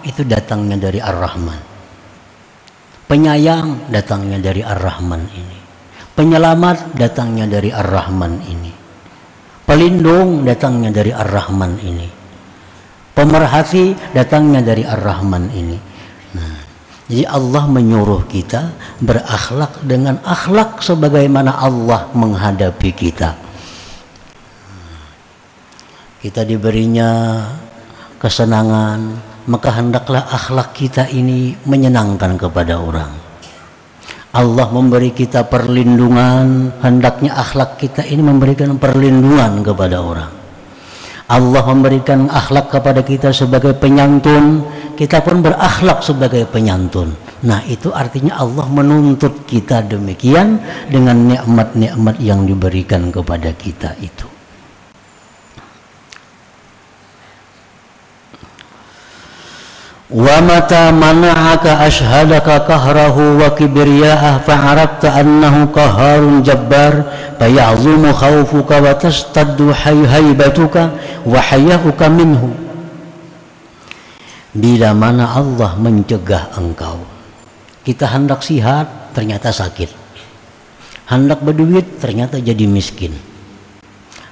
itu 0.05 0.21
datangnya 0.25 0.77
dari 0.77 1.01
Ar-Rahman. 1.01 1.60
Penyayang 3.10 3.89
datangnya 3.89 4.38
dari 4.38 4.62
Ar-Rahman 4.62 5.21
ini. 5.36 5.57
Penyelamat 6.13 6.93
datangnya 6.95 7.49
dari 7.49 7.73
Ar-Rahman 7.73 8.34
ini. 8.45 8.71
Pelindung 9.65 10.43
datangnya 10.45 10.91
dari 10.93 11.12
Ar-Rahman 11.15 11.71
ini. 11.81 12.07
Pemerhati 13.12 14.15
datangnya 14.15 14.62
dari 14.63 14.84
Ar-Rahman 14.86 15.43
ini. 15.51 15.77
Nah, 16.36 16.57
jadi 17.12 17.27
Allah 17.27 17.63
menyuruh 17.67 18.23
kita 18.27 18.71
berakhlak 19.03 19.84
dengan 19.84 20.19
akhlak 20.23 20.79
sebagaimana 20.79 21.60
Allah 21.60 22.07
menghadapi 22.15 22.91
kita. 22.95 23.50
Kita 26.21 26.45
diberinya 26.45 27.41
kesenangan, 28.21 28.99
maka 29.49 29.73
hendaklah 29.73 30.29
akhlak 30.29 30.77
kita 30.77 31.10
ini 31.10 31.57
menyenangkan 31.65 32.38
kepada 32.38 32.77
orang. 32.77 33.10
Allah 34.31 34.67
memberi 34.71 35.12
kita 35.12 35.49
perlindungan 35.49 36.79
hendaknya 36.79 37.36
akhlak 37.36 37.75
kita 37.75 38.05
ini 38.07 38.23
memberikan 38.23 38.79
perlindungan 38.79 39.60
kepada 39.60 39.99
orang 39.99 40.31
Allah 41.31 41.63
memberikan 41.63 42.27
akhlak 42.27 42.75
kepada 42.75 43.07
kita 43.07 43.31
sebagai 43.31 43.71
penyantun, 43.79 44.67
kita 44.99 45.23
pun 45.23 45.39
berakhlak 45.39 46.03
sebagai 46.03 46.43
penyantun. 46.43 47.15
Nah, 47.47 47.63
itu 47.71 47.88
artinya 47.95 48.36
Allah 48.36 48.67
menuntut 48.67 49.47
kita 49.47 49.79
demikian 49.88 50.60
dengan 50.91 51.31
nikmat-nikmat 51.31 52.19
yang 52.19 52.43
diberikan 52.43 53.15
kepada 53.15 53.55
kita 53.55 53.95
itu. 54.03 54.31
ومتى 60.11 60.85
منعك 60.90 61.66
أشهدك 61.66 62.48
كهره 62.68 63.16
وكبرياءه 63.42 64.33
فعرفت 64.46 65.05
أنه 65.05 65.55
قهار 65.74 66.22
جبار 66.46 66.94
فيعظم 67.38 68.02
خوفك 68.12 68.70
وتشتد 68.70 69.61
هيبتك 69.85 70.76
وحياؤك 71.26 72.02
منه 72.02 72.42
Bila 74.57 74.96
mana 74.96 75.37
Allah 75.37 75.76
mencegah 75.76 76.57
engkau 76.57 77.05
Kita 77.85 78.09
hendak 78.09 78.40
sihat 78.40 79.12
ternyata 79.12 79.52
sakit 79.52 79.92
Hendak 81.12 81.44
berduit 81.44 82.00
ternyata 82.00 82.40
jadi 82.40 82.64
miskin 82.64 83.12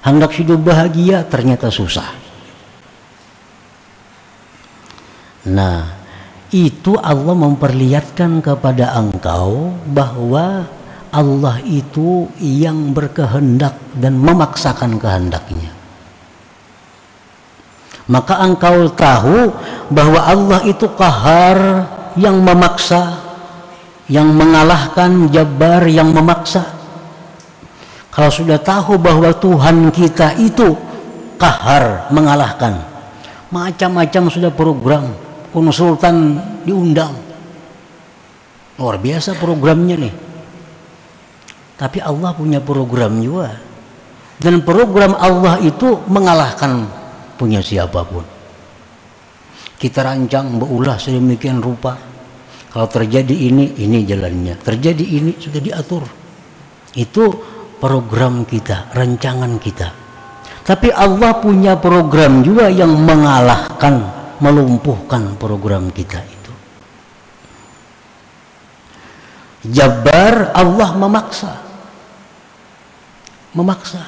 Hendak 0.00 0.32
hidup 0.40 0.64
bahagia 0.64 1.28
ternyata 1.28 1.68
susah 1.68 2.08
Nah, 5.49 5.99
itu 6.53 6.97
Allah 7.01 7.33
memperlihatkan 7.33 8.41
kepada 8.45 8.93
engkau 8.97 9.73
bahwa 9.89 10.65
Allah 11.09 11.57
itu 11.65 12.29
yang 12.37 12.93
berkehendak 12.93 13.73
dan 13.97 14.17
memaksakan 14.17 15.01
kehendaknya. 15.01 15.73
Maka 18.09 18.41
engkau 18.41 18.89
tahu 18.93 19.53
bahwa 19.93 20.19
Allah 20.21 20.59
itu 20.65 20.89
kahar 20.97 21.85
yang 22.17 22.41
memaksa, 22.41 23.21
yang 24.09 24.33
mengalahkan 24.33 25.29
jabar 25.29 25.85
yang 25.85 26.09
memaksa. 26.09 26.65
Kalau 28.09 28.33
sudah 28.33 28.57
tahu 28.57 28.97
bahwa 28.97 29.29
Tuhan 29.37 29.93
kita 29.93 30.33
itu 30.41 30.73
kahar 31.37 32.09
mengalahkan, 32.09 32.81
macam-macam 33.53 34.23
sudah 34.33 34.49
program 34.49 35.28
konsultan 35.49 36.37
diundang. 36.63 37.13
Luar 38.79 38.95
biasa 38.95 39.35
programnya 39.35 39.99
nih. 39.99 40.15
Tapi 41.75 41.99
Allah 41.99 42.31
punya 42.35 42.59
program 42.63 43.19
juga. 43.19 43.55
Dan 44.39 44.63
program 44.63 45.19
Allah 45.19 45.59
itu 45.59 45.99
mengalahkan 46.07 46.87
punya 47.35 47.59
siapa 47.59 48.07
pun. 48.07 48.23
Kita 49.79 50.03
rancang 50.03 50.59
berulah 50.59 50.95
sedemikian 50.95 51.59
rupa. 51.59 51.95
Kalau 52.71 52.87
terjadi 52.87 53.31
ini 53.31 53.79
ini 53.79 54.03
jalannya. 54.07 54.59
Terjadi 54.59 55.03
ini 55.03 55.31
sudah 55.35 55.59
diatur. 55.59 56.03
Itu 56.95 57.31
program 57.79 58.43
kita 58.43 58.91
rancangan 58.91 59.55
kita. 59.59 59.87
Tapi 60.67 60.91
Allah 60.91 61.39
punya 61.39 61.79
program 61.79 62.43
juga 62.43 62.67
yang 62.67 62.93
mengalahkan 62.93 64.18
melumpuhkan 64.39 65.35
program 65.35 65.91
kita 65.91 66.19
itu. 66.23 66.53
Jabar 69.75 70.55
Allah 70.55 70.89
memaksa. 70.95 71.53
Memaksa. 73.51 74.03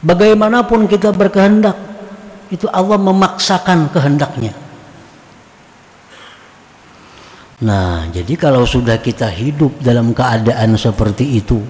Bagaimanapun 0.00 0.88
kita 0.88 1.12
berkehendak, 1.12 1.76
itu 2.48 2.64
Allah 2.72 2.96
memaksakan 2.96 3.92
kehendaknya. 3.92 4.52
Nah, 7.60 8.08
jadi 8.08 8.40
kalau 8.40 8.64
sudah 8.64 8.96
kita 8.96 9.28
hidup 9.28 9.84
dalam 9.84 10.16
keadaan 10.16 10.80
seperti 10.80 11.44
itu, 11.44 11.60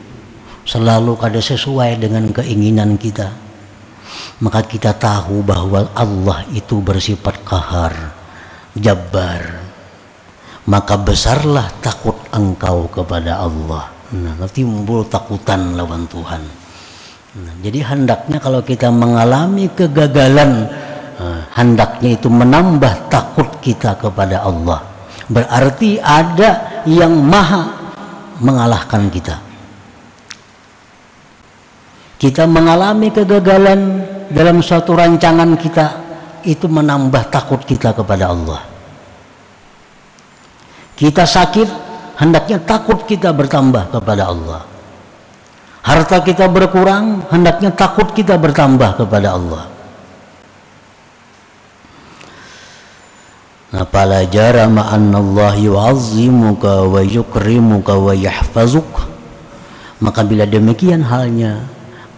selalu 0.63 1.19
kada 1.19 1.43
sesuai 1.43 1.99
dengan 1.99 2.31
keinginan 2.31 2.95
kita, 2.95 3.35
maka 4.41 4.65
kita 4.65 4.97
tahu 4.97 5.45
bahwa 5.45 5.93
Allah 5.93 6.49
itu 6.57 6.81
bersifat 6.81 7.45
kahar, 7.45 7.93
jabbar. 8.73 9.69
Maka 10.65 10.97
besarlah 10.97 11.69
takut 11.85 12.17
engkau 12.33 12.89
kepada 12.89 13.45
Allah. 13.45 13.93
Nah, 14.17 14.35
nanti 14.41 14.65
takutan 15.13 15.77
lawan 15.77 16.09
Tuhan. 16.09 16.43
Nah, 17.31 17.55
jadi 17.63 17.85
hendaknya 17.85 18.39
kalau 18.43 18.65
kita 18.65 18.89
mengalami 18.91 19.71
kegagalan, 19.71 20.67
uh, 21.21 21.41
hendaknya 21.55 22.17
itu 22.17 22.27
menambah 22.27 23.13
takut 23.13 23.47
kita 23.61 23.95
kepada 24.01 24.43
Allah. 24.43 24.83
Berarti 25.31 26.03
ada 26.03 26.83
yang 26.89 27.13
maha 27.13 27.71
mengalahkan 28.41 29.07
kita. 29.13 29.37
Kita 32.21 32.45
mengalami 32.45 33.09
kegagalan, 33.15 33.81
dalam 34.31 34.63
suatu 34.63 34.95
rancangan 34.95 35.59
kita 35.59 35.87
itu 36.47 36.71
menambah 36.71 37.29
takut 37.29 37.61
kita 37.67 37.93
kepada 37.93 38.31
Allah. 38.31 38.63
Kita 40.95 41.25
sakit, 41.25 41.69
hendaknya 42.21 42.61
takut 42.63 43.05
kita 43.05 43.33
bertambah 43.35 43.91
kepada 43.91 44.31
Allah. 44.31 44.63
Harta 45.81 46.21
kita 46.21 46.45
berkurang, 46.47 47.25
hendaknya 47.33 47.73
takut 47.73 48.13
kita 48.13 48.37
bertambah 48.37 49.01
kepada 49.01 49.29
Allah. 49.33 49.65
Apala 53.71 54.27
jara 54.29 54.67
ma'anna 54.69 55.23
Allah 55.23 55.55
yu'azzimuka 55.57 56.85
wa 56.85 57.01
yukrimuka 57.01 57.97
wa 57.97 58.13
yahfazuk. 58.13 59.09
Maka 60.05 60.21
bila 60.27 60.45
demikian 60.45 61.01
halnya, 61.07 61.65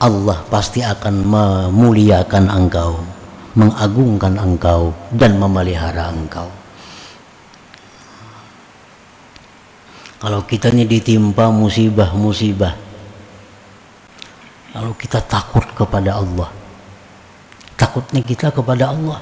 Allah 0.03 0.43
pasti 0.51 0.83
akan 0.83 1.15
memuliakan 1.23 2.51
engkau, 2.51 2.99
mengagungkan 3.55 4.35
engkau 4.35 4.91
dan 5.15 5.38
memelihara 5.38 6.11
engkau. 6.11 6.51
Kalau 10.19 10.43
kita 10.43 10.75
ini 10.75 10.91
ditimpa 10.91 11.55
musibah-musibah, 11.55 12.75
lalu 14.75 14.93
kita 14.99 15.23
takut 15.23 15.67
kepada 15.71 16.19
Allah. 16.19 16.51
Takutnya 17.79 18.23
kita 18.27 18.51
kepada 18.51 18.91
Allah. 18.91 19.19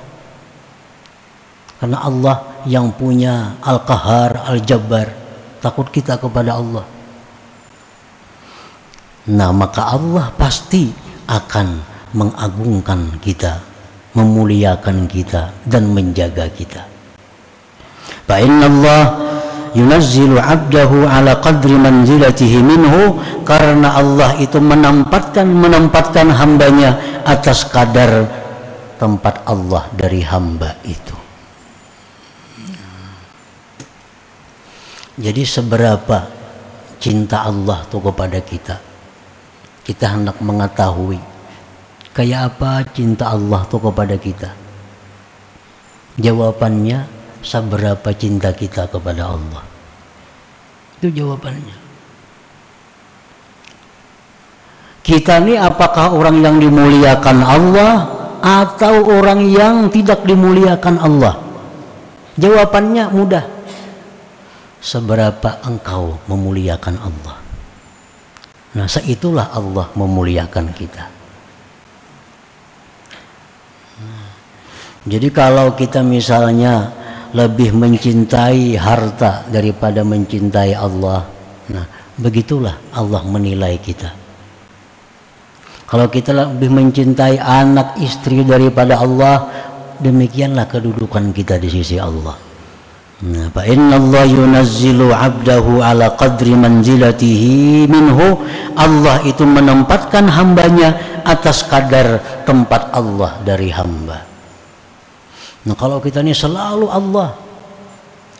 Karena 1.81 1.99
Allah 2.05 2.37
yang 2.69 2.93
punya 2.93 3.57
Al-Qahar, 3.65 4.49
Al-Jabbar, 4.49 5.09
takut 5.61 5.89
kita 5.89 6.21
kepada 6.21 6.57
Allah. 6.61 6.85
Nah, 9.31 9.55
maka 9.55 9.95
Allah 9.95 10.35
pasti 10.35 10.91
akan 11.31 11.79
mengagungkan 12.19 13.23
kita, 13.23 13.63
memuliakan 14.19 15.07
kita 15.07 15.55
dan 15.63 15.95
menjaga 15.95 16.51
kita. 16.51 16.83
Fa 18.27 18.43
Allah 18.43 19.03
yunazzilu 19.71 20.35
'abdahu 20.35 21.07
ala 21.07 21.39
qadri 21.39 21.79
manzilatihi 21.79 22.59
minhu 22.59 23.23
karena 23.47 24.03
Allah 24.03 24.35
itu 24.43 24.59
menempatkan 24.59 25.47
menempatkan 25.47 26.27
hambanya 26.35 26.99
atas 27.23 27.71
kadar 27.71 28.27
tempat 28.99 29.47
Allah 29.47 29.87
dari 29.95 30.27
hamba 30.27 30.75
itu. 30.83 31.15
Jadi 35.23 35.43
seberapa 35.47 36.27
cinta 36.99 37.47
Allah 37.47 37.87
tuh 37.87 38.01
kepada 38.11 38.41
kita 38.43 38.90
kita 39.85 40.17
hendak 40.17 40.37
mengetahui 40.43 41.19
kayak 42.13 42.55
apa 42.55 42.85
cinta 42.91 43.33
Allah 43.33 43.65
tuh 43.71 43.81
kepada 43.81 44.17
kita. 44.19 44.51
Jawabannya 46.21 47.07
seberapa 47.41 48.13
cinta 48.13 48.53
kita 48.53 48.91
kepada 48.91 49.33
Allah. 49.33 49.65
Itu 51.01 51.09
jawabannya 51.09 51.81
kita 55.01 55.43
ini 55.43 55.57
apakah 55.59 56.13
orang 56.13 56.45
yang 56.45 56.57
dimuliakan 56.61 57.39
Allah 57.43 57.93
atau 58.45 59.03
orang 59.11 59.43
yang 59.49 59.89
tidak 59.91 60.23
dimuliakan 60.23 60.97
Allah? 61.01 61.35
Jawabannya 62.39 63.11
mudah. 63.11 63.45
Seberapa 64.81 65.61
engkau 65.67 66.17
memuliakan 66.25 66.97
Allah 66.97 67.50
Nah, 68.71 68.87
seitulah 68.87 69.51
Allah 69.51 69.91
memuliakan 69.99 70.71
kita. 70.71 71.05
Jadi 75.01 75.29
kalau 75.33 75.73
kita 75.73 76.05
misalnya 76.05 76.93
lebih 77.33 77.73
mencintai 77.73 78.77
harta 78.77 79.49
daripada 79.49 80.05
mencintai 80.05 80.77
Allah, 80.77 81.25
nah 81.73 81.89
begitulah 82.21 82.77
Allah 82.93 83.23
menilai 83.25 83.81
kita. 83.81 84.13
Kalau 85.89 86.07
kita 86.07 86.31
lebih 86.37 86.69
mencintai 86.71 87.41
anak 87.41 87.97
istri 87.99 88.45
daripada 88.45 89.01
Allah, 89.01 89.49
demikianlah 89.99 90.69
kedudukan 90.69 91.33
kita 91.33 91.57
di 91.57 91.67
sisi 91.73 91.97
Allah. 91.97 92.50
Nah, 93.21 93.53
fa 93.53 93.69
inna 93.69 94.01
Allah 94.01 94.25
yunazzilu 94.25 95.13
'abdahu 95.13 95.85
ala 95.85 96.17
qadri 96.17 96.57
manzilatihi 96.57 97.85
minhu. 97.85 98.41
Allah 98.81 99.21
itu 99.29 99.45
menempatkan 99.45 100.25
hambanya 100.25 101.21
atas 101.21 101.69
kadar 101.69 102.17
tempat 102.49 102.89
Allah 102.97 103.37
dari 103.45 103.69
hamba. 103.69 104.25
Nah, 105.69 105.77
kalau 105.77 106.01
kita 106.01 106.25
ini 106.25 106.33
selalu 106.33 106.89
Allah, 106.89 107.37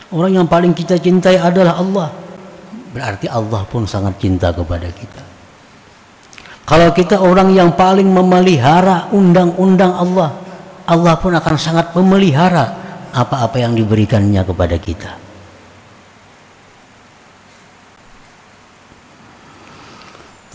orang 0.09 0.41
yang 0.41 0.47
paling 0.49 0.73
kita 0.73 0.97
cintai 0.97 1.37
adalah 1.37 1.77
Allah. 1.77 2.09
Berarti 2.89 3.29
Allah 3.29 3.61
pun 3.69 3.85
sangat 3.85 4.17
cinta 4.17 4.49
kepada 4.49 4.89
kita. 4.89 5.21
Kalau 6.65 6.89
kita 6.89 7.21
orang 7.21 7.53
yang 7.53 7.77
paling 7.77 8.09
memelihara 8.09 9.13
undang-undang 9.13 9.93
Allah, 9.93 10.33
Allah 10.89 11.13
pun 11.21 11.37
akan 11.37 11.55
sangat 11.61 11.93
memelihara 11.93 12.80
apa-apa 13.16 13.56
yang 13.62 13.72
diberikannya 13.72 14.42
kepada 14.44 14.76
kita. 14.76 15.26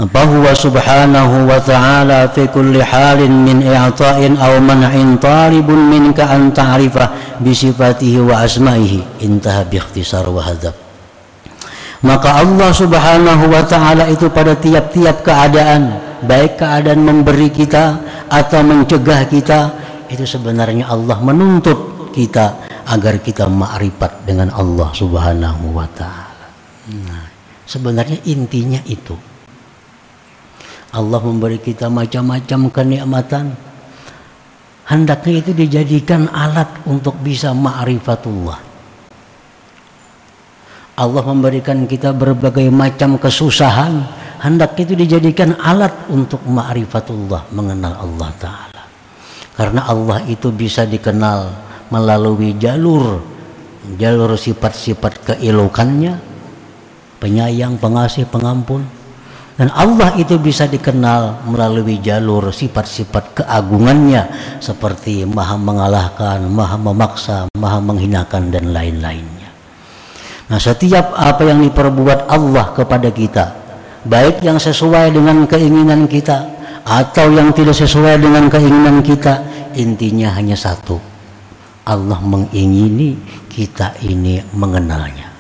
فهو 0.01 0.45
سبحانه 0.49 1.30
وتعالى 1.45 2.19
في 2.34 2.49
كل 2.49 2.73
حال 2.84 3.21
من 3.21 3.62
إعطاء 3.62 4.19
أو 4.34 4.54
منع 4.58 4.93
طالب 5.21 5.69
منك 5.69 6.19
أن 6.19 6.54
تعرفه 6.54 7.10
بصفاته 7.45 8.13
وأسمائه 8.21 8.93
انتهى 9.21 9.63
باختصار 9.69 10.25
وهذا 10.30 10.73
maka 12.01 12.41
Allah 12.41 12.73
subhanahu 12.73 13.54
wa 13.54 13.62
ta'ala 13.62 14.10
itu 14.10 14.25
pada 14.34 14.58
tiap-tiap 14.58 15.21
keadaan 15.21 16.01
baik 16.25 16.58
keadaan 16.58 17.06
memberi 17.06 17.54
kita 17.54 18.01
atau 18.25 18.65
mencegah 18.65 19.30
kita 19.30 19.69
itu 20.10 20.25
sebenarnya 20.25 20.89
Allah 20.89 21.21
menuntut 21.21 21.77
kita 22.16 22.64
agar 22.88 23.20
kita 23.20 23.44
ma'rifat 23.44 24.24
dengan 24.24 24.48
Allah 24.57 24.88
subhanahu 24.96 25.76
wa 25.76 25.85
ta'ala. 25.92 26.48
Nah, 27.05 27.29
sebenarnya 27.68 28.16
intinya 28.24 28.81
itu. 28.88 29.12
Allah 30.96 31.20
memberi 31.20 31.61
kita 31.61 31.92
macam-macam 31.92 32.72
kenikmatan. 32.72 33.52
Hendaknya 34.88 35.35
itu 35.44 35.52
dijadikan 35.52 36.33
alat 36.33 36.72
untuk 36.88 37.20
bisa 37.20 37.52
ma'rifatullah. 37.52 38.64
Allah 40.96 41.22
memberikan 41.29 41.85
kita 41.85 42.16
berbagai 42.16 42.72
macam 42.72 43.20
kesusahan. 43.20 44.24
Hendak 44.40 44.79
itu 44.81 44.96
dijadikan 44.96 45.52
alat 45.61 45.92
untuk 46.09 46.40
ma'rifatullah 46.48 47.52
mengenal 47.52 47.92
Allah 48.00 48.31
Ta'ala. 48.40 48.83
Karena 49.52 49.85
Allah 49.90 50.22
itu 50.29 50.52
bisa 50.52 50.85
dikenal 50.87 51.65
melalui 51.92 52.57
jalur 52.59 53.22
jalur 54.01 54.35
sifat-sifat 54.35 55.22
keelokannya 55.22 56.18
penyayang, 57.22 57.79
pengasih, 57.79 58.27
pengampun 58.27 58.83
dan 59.57 59.72
Allah 59.72 60.12
itu 60.20 60.37
bisa 60.37 60.68
dikenal 60.68 61.49
melalui 61.49 61.96
jalur 62.03 62.53
sifat-sifat 62.53 63.40
keagungannya 63.40 64.29
seperti 64.61 65.25
maha 65.25 65.57
mengalahkan, 65.57 66.44
maha 66.44 66.77
memaksa, 66.77 67.49
maha 67.57 67.81
menghinakan 67.81 68.53
dan 68.53 68.75
lain-lainnya 68.75 69.46
Nah, 70.46 70.62
setiap 70.62 71.11
apa 71.18 71.42
yang 71.42 71.59
diperbuat 71.59 72.31
Allah 72.31 72.70
kepada 72.70 73.11
kita, 73.11 73.51
baik 74.07 74.46
yang 74.46 74.62
sesuai 74.62 75.11
dengan 75.11 75.42
keinginan 75.42 76.07
kita 76.07 76.46
atau 76.87 77.35
yang 77.35 77.51
tidak 77.51 77.75
sesuai 77.75 78.22
dengan 78.22 78.46
keinginan 78.46 79.03
kita, 79.03 79.42
intinya 79.75 80.31
hanya 80.38 80.55
satu. 80.55 81.03
Allah 81.87 82.18
mengingini 82.18 83.14
kita 83.46 83.94
ini 84.03 84.42
mengenalnya. 84.53 85.37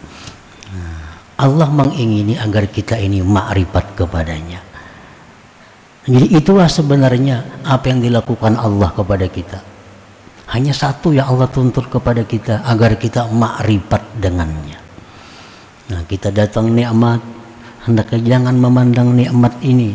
Allah 1.36 1.68
mengingini 1.68 2.38
agar 2.40 2.64
kita 2.70 2.96
ini 2.96 3.20
makrifat 3.20 3.92
kepadanya. 3.92 4.62
Jadi 6.06 6.32
itulah 6.32 6.70
sebenarnya 6.70 7.60
apa 7.66 7.92
yang 7.92 8.00
dilakukan 8.00 8.56
Allah 8.56 8.88
kepada 8.94 9.26
kita. 9.28 9.58
Hanya 10.54 10.70
satu 10.70 11.10
yang 11.10 11.28
Allah 11.28 11.50
tuntut 11.50 11.90
kepada 11.90 12.22
kita 12.22 12.62
agar 12.62 12.94
kita 12.96 13.26
makrifat 13.28 14.00
dengannya. 14.22 14.78
Nah, 15.90 16.02
kita 16.06 16.30
datang 16.30 16.70
nikmat, 16.70 17.18
hendaknya 17.84 18.22
jangan 18.22 18.54
memandang 18.54 19.12
nikmat 19.12 19.58
ini. 19.60 19.92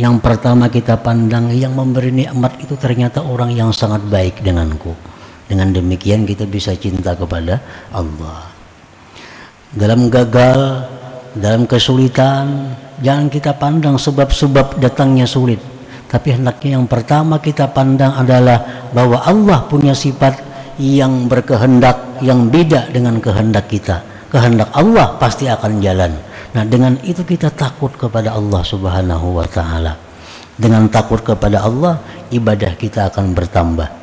Yang 0.00 0.24
pertama 0.24 0.72
kita 0.72 0.96
pandang 0.98 1.52
yang 1.52 1.76
memberi 1.76 2.10
nikmat 2.10 2.56
itu 2.58 2.74
ternyata 2.80 3.20
orang 3.20 3.52
yang 3.52 3.70
sangat 3.70 4.02
baik 4.08 4.40
denganku. 4.40 5.11
Dengan 5.52 5.68
demikian 5.68 6.24
kita 6.24 6.48
bisa 6.48 6.72
cinta 6.72 7.12
kepada 7.12 7.60
Allah. 7.92 8.48
Dalam 9.68 10.08
gagal, 10.08 10.88
dalam 11.36 11.68
kesulitan, 11.68 12.72
jangan 13.04 13.28
kita 13.28 13.52
pandang 13.60 14.00
sebab-sebab 14.00 14.80
datangnya 14.80 15.28
sulit. 15.28 15.60
Tapi 16.08 16.40
hendaknya 16.40 16.80
yang 16.80 16.88
pertama 16.88 17.36
kita 17.36 17.68
pandang 17.68 18.16
adalah 18.16 18.88
bahwa 18.96 19.20
Allah 19.28 19.60
punya 19.68 19.92
sifat 19.92 20.40
yang 20.80 21.28
berkehendak 21.28 22.24
yang 22.24 22.48
beda 22.48 22.88
dengan 22.88 23.20
kehendak 23.20 23.68
kita 23.68 24.00
kehendak 24.32 24.72
Allah 24.72 25.20
pasti 25.20 25.44
akan 25.44 25.84
jalan. 25.84 26.16
Nah, 26.56 26.64
dengan 26.64 26.96
itu 27.04 27.20
kita 27.20 27.52
takut 27.52 27.92
kepada 27.92 28.32
Allah 28.32 28.64
Subhanahu 28.64 29.36
wa 29.36 29.44
taala. 29.44 29.92
Dengan 30.56 30.88
takut 30.88 31.20
kepada 31.20 31.60
Allah, 31.68 32.00
ibadah 32.32 32.72
kita 32.80 33.12
akan 33.12 33.36
bertambah. 33.36 34.01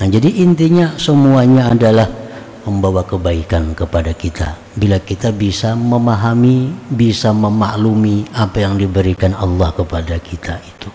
Nah, 0.00 0.08
jadi 0.08 0.32
intinya 0.32 0.96
semuanya 0.96 1.76
adalah 1.76 2.08
membawa 2.64 3.04
kebaikan 3.04 3.76
kepada 3.76 4.16
kita. 4.16 4.56
Bila 4.72 4.96
kita 4.96 5.28
bisa 5.28 5.76
memahami, 5.76 6.72
bisa 6.88 7.36
memaklumi 7.36 8.24
apa 8.32 8.64
yang 8.64 8.80
diberikan 8.80 9.36
Allah 9.36 9.68
kepada 9.76 10.16
kita 10.16 10.56
itu. 10.64 10.88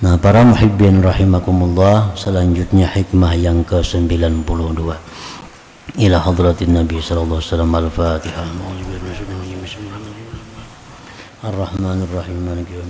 Nah, 0.00 0.16
para 0.16 0.40
muhibbin 0.48 1.04
rahimakumullah, 1.04 2.16
selanjutnya 2.16 2.88
hikmah 2.88 3.36
yang 3.36 3.60
ke-92. 3.68 4.80
Ila 6.00 6.16
hadratin 6.20 6.72
Nabi 6.72 7.04
sallallahu 7.04 7.36
alaihi 7.36 7.52
wasallam 7.52 7.72
al-Fatihah. 7.72 8.48
Ar-Rahmanir 11.44 12.10
Rahim. 12.16 12.48
Maliki 12.48 12.80